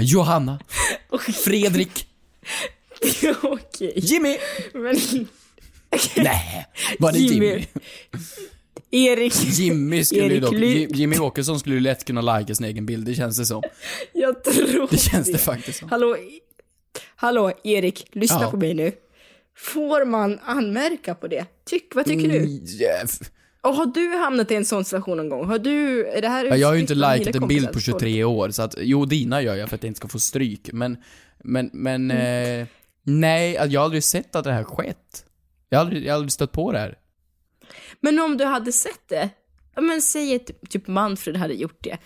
Johanna. 0.00 0.58
Fredrik. 1.44 2.06
Okej. 3.42 3.92
Jimmy. 3.96 4.36
Men, 4.74 4.96
Nej, 6.16 6.66
var 6.98 7.12
det 7.12 7.18
Jimmy? 7.18 7.46
Jimmy. 7.46 7.64
Erik, 8.90 9.34
Jimmy 9.44 10.04
skulle 10.04 10.22
ju 10.22 10.30
Erik 10.30 10.42
dock, 10.88 10.96
Jimmy 10.98 11.18
Åkesson 11.18 11.60
skulle 11.60 11.74
ju 11.74 11.80
lätt 11.80 12.04
kunna 12.04 12.38
lika 12.38 12.54
sin 12.54 12.66
egen 12.66 12.86
bild, 12.86 13.06
det 13.06 13.14
känns 13.14 13.36
det 13.38 13.46
som. 13.46 13.62
jag 14.12 14.44
tror 14.44 14.88
Det 14.90 14.98
känns 14.98 15.32
det 15.32 15.38
faktiskt 15.38 15.78
som. 15.78 15.88
Hallå, 15.88 16.16
hallå 17.16 17.52
Erik, 17.64 18.08
lyssna 18.12 18.38
Ja. 18.42 18.50
på 18.50 18.56
mig 18.56 18.74
nu. 18.74 18.92
Får 19.56 20.04
man 20.04 20.38
anmärka 20.44 21.14
på 21.14 21.28
det? 21.28 21.44
Tyck, 21.64 21.94
vad 21.94 22.04
tycker 22.04 22.28
du? 22.28 22.36
Mm, 22.36 22.60
ja, 22.64 22.88
f- 23.04 23.30
Och 23.60 23.74
har 23.74 23.86
du 23.86 24.08
hamnat 24.16 24.50
i 24.50 24.54
en 24.54 24.64
sån 24.64 24.84
situation 24.84 25.16
någon 25.16 25.28
gång? 25.28 25.44
Har 25.46 25.58
du, 25.58 26.06
är 26.06 26.22
det 26.22 26.28
här 26.28 26.44
Ja, 26.44 26.56
jag 26.56 26.68
har 26.68 26.74
ju 26.74 26.80
inte 26.80 26.94
likat 26.94 27.34
en 27.36 27.48
bild 27.48 27.72
på 27.72 27.80
23 27.80 28.24
år, 28.24 28.50
så 28.50 28.62
att, 28.62 28.74
jo 28.78 29.04
dina 29.04 29.42
gör 29.42 29.56
jag 29.56 29.68
för 29.68 29.76
att 29.76 29.82
jag 29.82 29.90
inte 29.90 29.98
ska 29.98 30.08
få 30.08 30.18
stryk, 30.18 30.70
men, 30.72 30.96
men, 31.44 31.70
men, 31.72 32.10
Mm. 32.10 32.60
eh, 32.60 32.66
nej, 33.02 33.52
jag 33.68 33.80
har 33.80 33.84
aldrig 33.84 34.04
sett 34.04 34.36
att 34.36 34.44
det 34.44 34.52
här 34.52 34.64
skett. 34.64 35.24
Jag 35.68 35.78
har 35.78 35.84
aldrig, 35.84 36.04
jag 36.04 36.12
har 36.12 36.16
aldrig 36.16 36.32
stött 36.32 36.52
på 36.52 36.72
det 36.72 36.78
här. 36.78 36.98
Men 38.00 38.18
om 38.18 38.36
du 38.36 38.44
hade 38.44 38.72
sett 38.72 39.08
det, 39.08 39.28
ja, 39.74 39.80
men 39.82 40.02
säg 40.02 40.36
att 40.36 40.70
typ 40.70 40.86
Manfred 40.88 41.36
hade 41.36 41.54
gjort 41.54 41.78
det. 41.80 41.98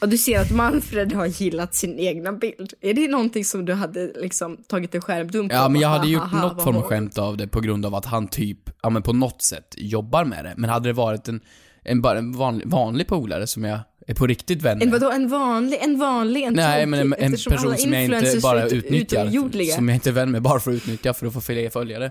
Och 0.00 0.08
du 0.08 0.18
ser 0.18 0.40
att 0.40 0.50
Manfred 0.50 1.12
har 1.12 1.26
gillat 1.26 1.74
sin 1.74 1.98
egna 1.98 2.32
bild. 2.32 2.72
Är 2.80 2.94
det 2.94 3.08
någonting 3.08 3.44
som 3.44 3.64
du 3.64 3.72
hade 3.74 4.12
liksom 4.20 4.56
tagit 4.56 4.94
en 4.94 5.00
skärmdump 5.00 5.52
Ja, 5.52 5.68
men 5.68 5.80
jag 5.80 5.88
hade 5.88 6.08
gjort 6.08 6.22
"Haha, 6.22 6.48
något 6.48 6.62
form 6.62 6.76
av 6.76 6.82
skämt 6.82 7.18
av 7.18 7.36
det 7.36 7.48
på 7.48 7.60
grund 7.60 7.86
av 7.86 7.94
att 7.94 8.04
han 8.06 8.28
typ, 8.28 8.58
ja 8.82 8.90
men 8.90 9.02
på 9.02 9.12
något 9.12 9.42
sätt 9.42 9.74
jobbar 9.76 10.24
med 10.24 10.44
det. 10.44 10.54
Men 10.56 10.70
hade 10.70 10.88
det 10.88 10.92
varit 10.92 11.28
en, 11.28 11.40
en 11.82 12.02
bara 12.02 12.18
en 12.18 12.32
vanlig, 12.32 12.66
vanlig 12.68 13.06
polare 13.06 13.46
som 13.46 13.64
jag 13.64 13.78
är 14.10 14.14
på 14.14 14.26
riktigt 14.26 14.62
vän 14.62 14.82
En 14.82 14.90
vadå, 14.90 15.10
en 15.10 15.28
vanlig, 15.28 15.78
en 15.82 15.98
vanlig, 15.98 16.42
en 16.42 16.54
Nej, 16.54 16.86
men 16.86 17.00
en, 17.00 17.14
en 17.18 17.32
person 17.32 17.76
som 17.78 17.92
jag 17.92 18.04
inte 18.04 18.38
bara 18.42 18.66
ut- 18.66 18.72
utnyttjar. 18.72 19.22
utomjordliga. 19.24 19.74
Som 19.74 19.88
jag 19.88 19.96
inte 19.96 20.10
är 20.10 20.12
vän 20.12 20.30
med 20.30 20.42
bara 20.42 20.60
för 20.60 20.70
att 20.70 20.74
utnyttja 20.76 21.14
för 21.14 21.26
att 21.26 21.32
få 21.32 21.40
fler 21.40 21.70
följare. 21.70 22.10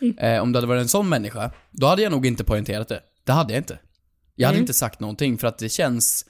Mm. 0.00 0.18
Eh, 0.18 0.42
om 0.42 0.52
det 0.52 0.56
hade 0.58 0.66
varit 0.66 0.80
en 0.82 0.88
sån 0.88 1.08
människa, 1.08 1.50
då 1.70 1.86
hade 1.86 2.02
jag 2.02 2.12
nog 2.12 2.26
inte 2.26 2.44
poängterat 2.44 2.88
det. 2.88 3.00
Det 3.24 3.32
hade 3.32 3.52
jag 3.52 3.60
inte. 3.60 3.78
Jag 4.34 4.46
hade 4.48 4.56
Mm. 4.56 4.62
inte 4.62 4.74
sagt 4.74 5.00
någonting 5.00 5.38
för 5.38 5.48
att 5.48 5.58
det 5.58 5.68
känns, 5.68 6.26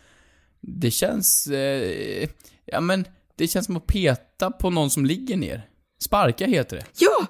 det 0.61 0.91
känns, 0.91 1.47
eh, 1.47 2.29
ja 2.65 2.81
men, 2.81 3.05
det 3.37 3.49
känns 3.49 3.67
som 3.67 3.77
att 3.77 3.87
peta 3.87 4.51
på 4.51 4.71
någon 4.71 4.91
som 4.91 5.07
ligger 5.07 5.37
ner. 5.37 5.67
Sparka 6.05 6.47
heter 6.47 6.77
det. 6.77 6.85
Ja, 6.99 7.27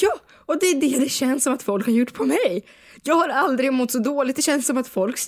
ja, 0.00 0.12
och 0.46 0.58
det 0.60 0.66
är 0.66 0.80
det 0.80 0.98
det 0.98 1.08
känns 1.08 1.44
som 1.44 1.52
att 1.54 1.62
folk 1.62 1.86
har 1.86 1.92
gjort 1.92 2.12
på 2.12 2.24
mig. 2.24 2.64
Jag 3.02 3.14
har 3.14 3.28
aldrig 3.28 3.72
mått 3.72 3.90
så 3.90 3.98
dåligt, 3.98 4.36
det 4.36 4.42
känns 4.42 4.66
som 4.66 4.76
att 4.78 4.88
folk 4.88 5.18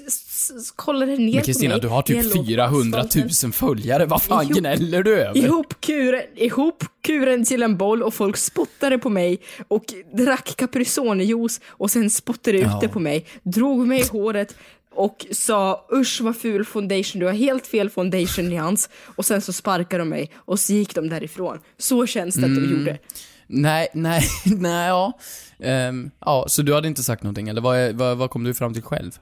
kollar 0.77 1.07
ner 1.07 1.17
Men 1.19 1.33
på 1.41 1.45
Kristina, 1.47 1.75
mig. 1.75 1.81
du 1.81 1.89
har 1.89 2.03
typ 2.03 2.25
låg 2.25 2.33
på 2.33 2.45
400 2.45 2.99
asfalten. 3.01 3.29
000 3.45 3.53
följare, 3.53 4.07
vad 4.07 4.23
fan 4.23 4.45
Ihop- 4.47 4.59
gnäller 4.59 5.03
du 5.03 5.17
över? 5.21 5.37
Ihopkuren, 5.39 6.23
ihopkuren 6.37 7.45
till 7.45 7.63
en 7.63 7.77
boll 7.77 8.03
och 8.03 8.15
folk 8.15 8.37
spottade 8.37 8.99
på 8.99 9.09
mig 9.09 9.39
och 9.69 9.85
drack 10.17 10.55
capricornejuice 10.57 11.61
och 11.69 11.91
sen 11.91 12.11
spottade 12.11 12.59
ut 12.59 12.65
Ja. 12.65 12.79
det 12.83 12.89
på 12.89 12.99
mig, 13.01 13.27
drog 13.43 13.87
mig 13.87 14.01
i 14.01 14.07
håret 14.07 14.57
och 14.95 15.27
sa 15.33 15.87
usch 15.93 16.21
vad 16.21 16.37
ful 16.37 16.65
foundation, 16.65 17.21
du 17.21 17.27
har 17.27 17.33
helt 17.33 17.67
fel 17.67 17.91
foundation 17.91 18.49
nyans 18.49 18.89
och 19.17 19.25
sen 19.27 19.41
så 19.43 19.53
sparkade 19.53 19.99
de 20.03 20.09
mig 20.09 20.31
och 20.37 20.61
så 20.61 20.73
gick 20.73 20.95
de 20.95 21.09
därifrån. 21.09 21.59
Så 21.79 22.07
känns 22.07 22.35
det 22.35 22.45
att 22.47 22.55
de 22.55 22.59
Mm. 22.65 22.79
gjorde. 22.79 22.99
Nej, 23.53 23.89
nej, 23.93 24.23
nej, 24.45 24.89
ja. 24.89 25.19
Ehm, 25.59 26.11
ja, 26.21 26.45
så 26.49 26.63
du 26.63 26.75
hade 26.75 26.89
inte 26.89 27.03
sagt 27.03 27.23
någonting, 27.23 27.49
eller 27.49 27.61
vad, 27.61 27.93
vad, 27.93 28.17
vad 28.17 28.31
kom 28.31 28.45
du 28.45 28.55
fram 28.55 28.75
till 28.75 28.83
själv? 28.83 29.19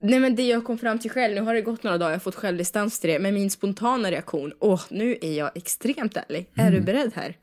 Nej 0.00 0.20
men 0.20 0.36
det 0.36 0.42
jag 0.42 0.64
kom 0.64 0.78
fram 0.78 0.98
till 0.98 1.10
själv, 1.10 1.34
nu 1.34 1.40
har 1.40 1.54
det 1.54 1.60
gått 1.60 1.82
några 1.82 1.98
dagar, 1.98 2.10
jag 2.10 2.14
har 2.16 2.20
fått 2.20 2.34
självdistans 2.34 3.00
till 3.00 3.10
det, 3.10 3.18
men 3.18 3.34
min 3.34 3.50
spontana 3.50 4.10
reaktion, 4.10 4.52
åh 4.60 4.80
nu 4.90 5.18
är 5.20 5.32
jag 5.32 5.50
extremt 5.54 6.16
ärlig. 6.16 6.50
Är 6.54 6.70
du 6.70 6.80
beredd 6.80 7.12
här? 7.14 7.36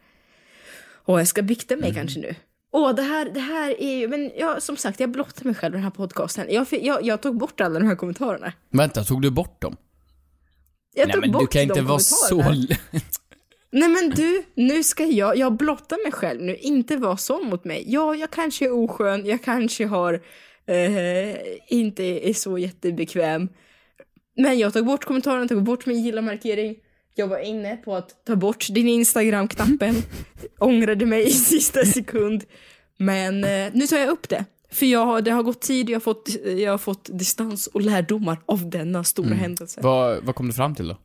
Åh 1.06 1.20
jag 1.20 1.28
ska 1.28 1.42
bikta 1.42 1.76
mig 1.76 1.94
kanske 1.94 2.20
nu. 2.20 2.36
Åh 2.72 2.96
det 2.96 3.02
här, 3.02 3.30
det 3.34 3.40
här 3.40 3.82
är 3.82 3.96
ju, 3.96 4.08
men 4.08 4.32
jag, 4.38 4.64
som 4.64 4.78
sagt 4.78 5.00
jag 5.00 5.12
blottar 5.12 5.46
mig 5.46 5.56
själv 5.56 5.74
i 5.74 5.78
den 5.78 5.84
här 5.84 5.92
podcasten. 5.92 6.48
Jag, 6.50 6.68
jag, 6.72 7.06
jag 7.06 7.22
tog 7.22 7.38
bort 7.38 7.62
alla 7.62 7.80
de 7.80 7.88
här 7.88 7.96
kommentarerna. 7.96 8.54
Vänta, 8.70 9.04
tog 9.04 9.22
du 9.22 9.32
bort 9.32 9.62
dem? 9.62 9.78
Jag 10.96 11.08
nej 11.08 11.14
tog 11.14 11.22
men 11.22 11.32
bort 11.32 11.42
du 11.42 11.48
kan 11.48 11.62
inte 11.62 11.82
vara 11.82 12.00
så... 12.00 12.44
Nej 13.76 13.90
men 13.90 14.10
du, 14.10 14.44
nu 14.56 14.84
ska 14.84 15.04
jag, 15.06 15.38
jag 15.38 15.54
blottar 15.58 16.04
mig 16.04 16.12
själv 16.12 16.42
nu, 16.42 16.56
inte 16.56 16.98
vara 16.98 17.18
sån 17.18 17.46
mot 17.50 17.66
mig. 17.66 17.84
Ja, 17.88 18.16
jag 18.16 18.32
kanske 18.32 18.66
är 18.66 18.72
oskön, 18.74 19.26
jag 19.26 19.42
kanske 19.44 19.86
har, 19.86 20.14
eh, 20.68 21.36
inte 21.70 22.04
är 22.04 22.34
så 22.34 22.58
jättebekväm. 22.58 23.50
Men 24.38 24.60
jag 24.60 24.74
tog 24.74 24.86
bort 24.86 25.06
kommentaren, 25.06 25.48
tog 25.48 25.64
bort 25.64 25.86
min 25.86 26.04
gilla-markering. 26.04 26.76
Jag 27.16 27.28
var 27.28 27.40
inne 27.40 27.76
på 27.78 27.96
att 27.96 28.26
ta 28.26 28.36
bort 28.36 28.68
din 28.72 28.88
Instagram-knappen. 28.88 29.96
Ångrade 30.60 31.06
mig 31.06 31.28
i 31.28 31.32
sista 31.32 31.86
sekund. 31.86 32.44
Men 32.98 33.44
eh, 33.44 33.68
nu 33.74 33.88
tar 33.88 33.98
jag 33.98 34.10
upp 34.10 34.30
det. 34.30 34.46
För 34.72 34.86
jag, 34.86 35.06
har- 35.06 35.22
det 35.22 35.32
har 35.32 35.44
gått 35.44 35.62
tid, 35.62 35.90
jag 35.90 35.96
har, 35.96 36.00
fått, 36.02 36.30
jag 36.58 36.72
har 36.72 36.78
fått 36.78 37.10
distans 37.20 37.68
och 37.68 37.82
lärdomar 37.82 38.38
av 38.46 38.70
denna 38.70 39.04
stora 39.04 39.28
Mm. 39.28 39.40
händelse. 39.40 39.82
vad, 39.84 40.24
vad 40.24 40.36
kom 40.36 40.48
du 40.48 40.54
fram 40.54 40.76
till 40.76 40.88
då? 40.88 40.98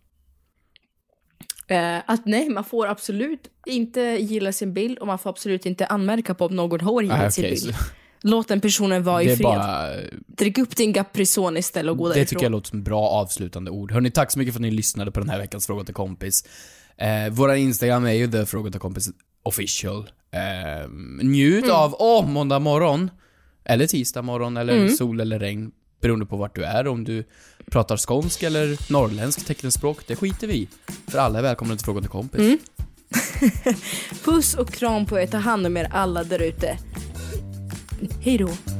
Eh, 1.70 1.98
att 2.06 2.26
nej, 2.26 2.48
man 2.48 2.64
får 2.64 2.86
absolut 2.86 3.40
inte 3.66 4.00
gilla 4.00 4.52
sin 4.52 4.74
bild 4.74 4.98
och 4.98 5.06
man 5.06 5.18
får 5.18 5.30
absolut 5.30 5.66
inte 5.66 5.86
anmärka 5.86 6.34
på 6.34 6.46
om 6.46 6.56
någon 6.56 6.80
har 6.80 7.02
gillat 7.02 7.22
Ah, 7.26 7.30
sin 7.30 7.44
okej, 7.44 7.50
bild. 7.64 7.74
Låt 8.22 8.48
den 8.48 8.60
personen 8.60 9.02
vara 9.02 9.18
Det 9.18 9.24
i 9.32 9.36
fred. 9.36 9.44
bara... 9.44 9.86
Drick 10.26 10.58
upp 10.58 10.76
din 10.76 10.92
Gaprison 10.92 11.56
istället 11.56 11.90
och 11.90 11.98
gå 11.98 12.08
Det 12.08 12.14
därifrån. 12.14 12.26
tycker 12.26 12.42
jag 12.44 12.52
låter 12.52 12.68
som 12.68 12.82
bra 12.82 13.08
avslutande 13.08 13.70
ord. 13.70 13.92
Hörni, 13.92 14.10
tack 14.10 14.32
så 14.32 14.38
mycket 14.38 14.54
för 14.54 14.58
att 14.58 14.62
ni 14.62 14.70
lyssnade 14.70 15.10
på 15.10 15.20
den 15.20 15.28
här 15.28 15.38
veckans 15.38 15.66
Fråga 15.66 15.84
till 15.84 15.94
kompis. 15.94 16.44
Eh, 16.96 17.30
våra 17.32 17.56
Instagram 17.56 18.06
är 18.06 18.12
ju 18.12 18.30
the 18.30 18.46
Fråga 18.46 18.70
till 18.70 18.80
kompis 18.80 19.08
official. 19.42 20.10
Eh, 20.32 20.88
njut 21.22 21.64
Mm. 21.64 21.76
av, 21.76 21.96
åh, 21.98 22.26
måndag 22.28 22.58
morgon. 22.58 23.10
Eller 23.64 23.86
tisdag 23.86 24.22
morgon, 24.22 24.56
eller 24.56 24.76
Mm. 24.76 24.88
sol 24.88 25.20
eller 25.20 25.38
regn 25.38 25.70
beroende 26.00 26.26
på 26.26 26.36
vart 26.36 26.54
du 26.54 26.64
är, 26.64 26.86
om 26.86 27.04
du 27.04 27.24
pratar 27.70 27.96
skånsk 27.96 28.42
eller 28.42 28.92
norrländsk 28.92 29.46
teckenspråk, 29.46 30.06
det 30.06 30.16
skiter 30.16 30.46
vi 30.46 30.54
i. 30.54 30.68
För 31.08 31.18
alla 31.18 31.38
är 31.38 31.42
välkomna 31.42 31.76
till 31.76 31.84
Fråga 31.84 32.00
till 32.00 32.10
kompis. 32.10 32.40
Mm. 32.40 32.58
Puss 34.24 34.54
och 34.54 34.72
kram 34.72 35.06
på 35.06 35.20
er, 35.20 35.26
ta 35.26 35.36
hand 35.36 35.66
om 35.66 35.76
er 35.76 35.88
alla 35.90 36.24
där 36.24 36.42
ute. 36.42 36.78
Hej 38.20 38.38
då. 38.38 38.79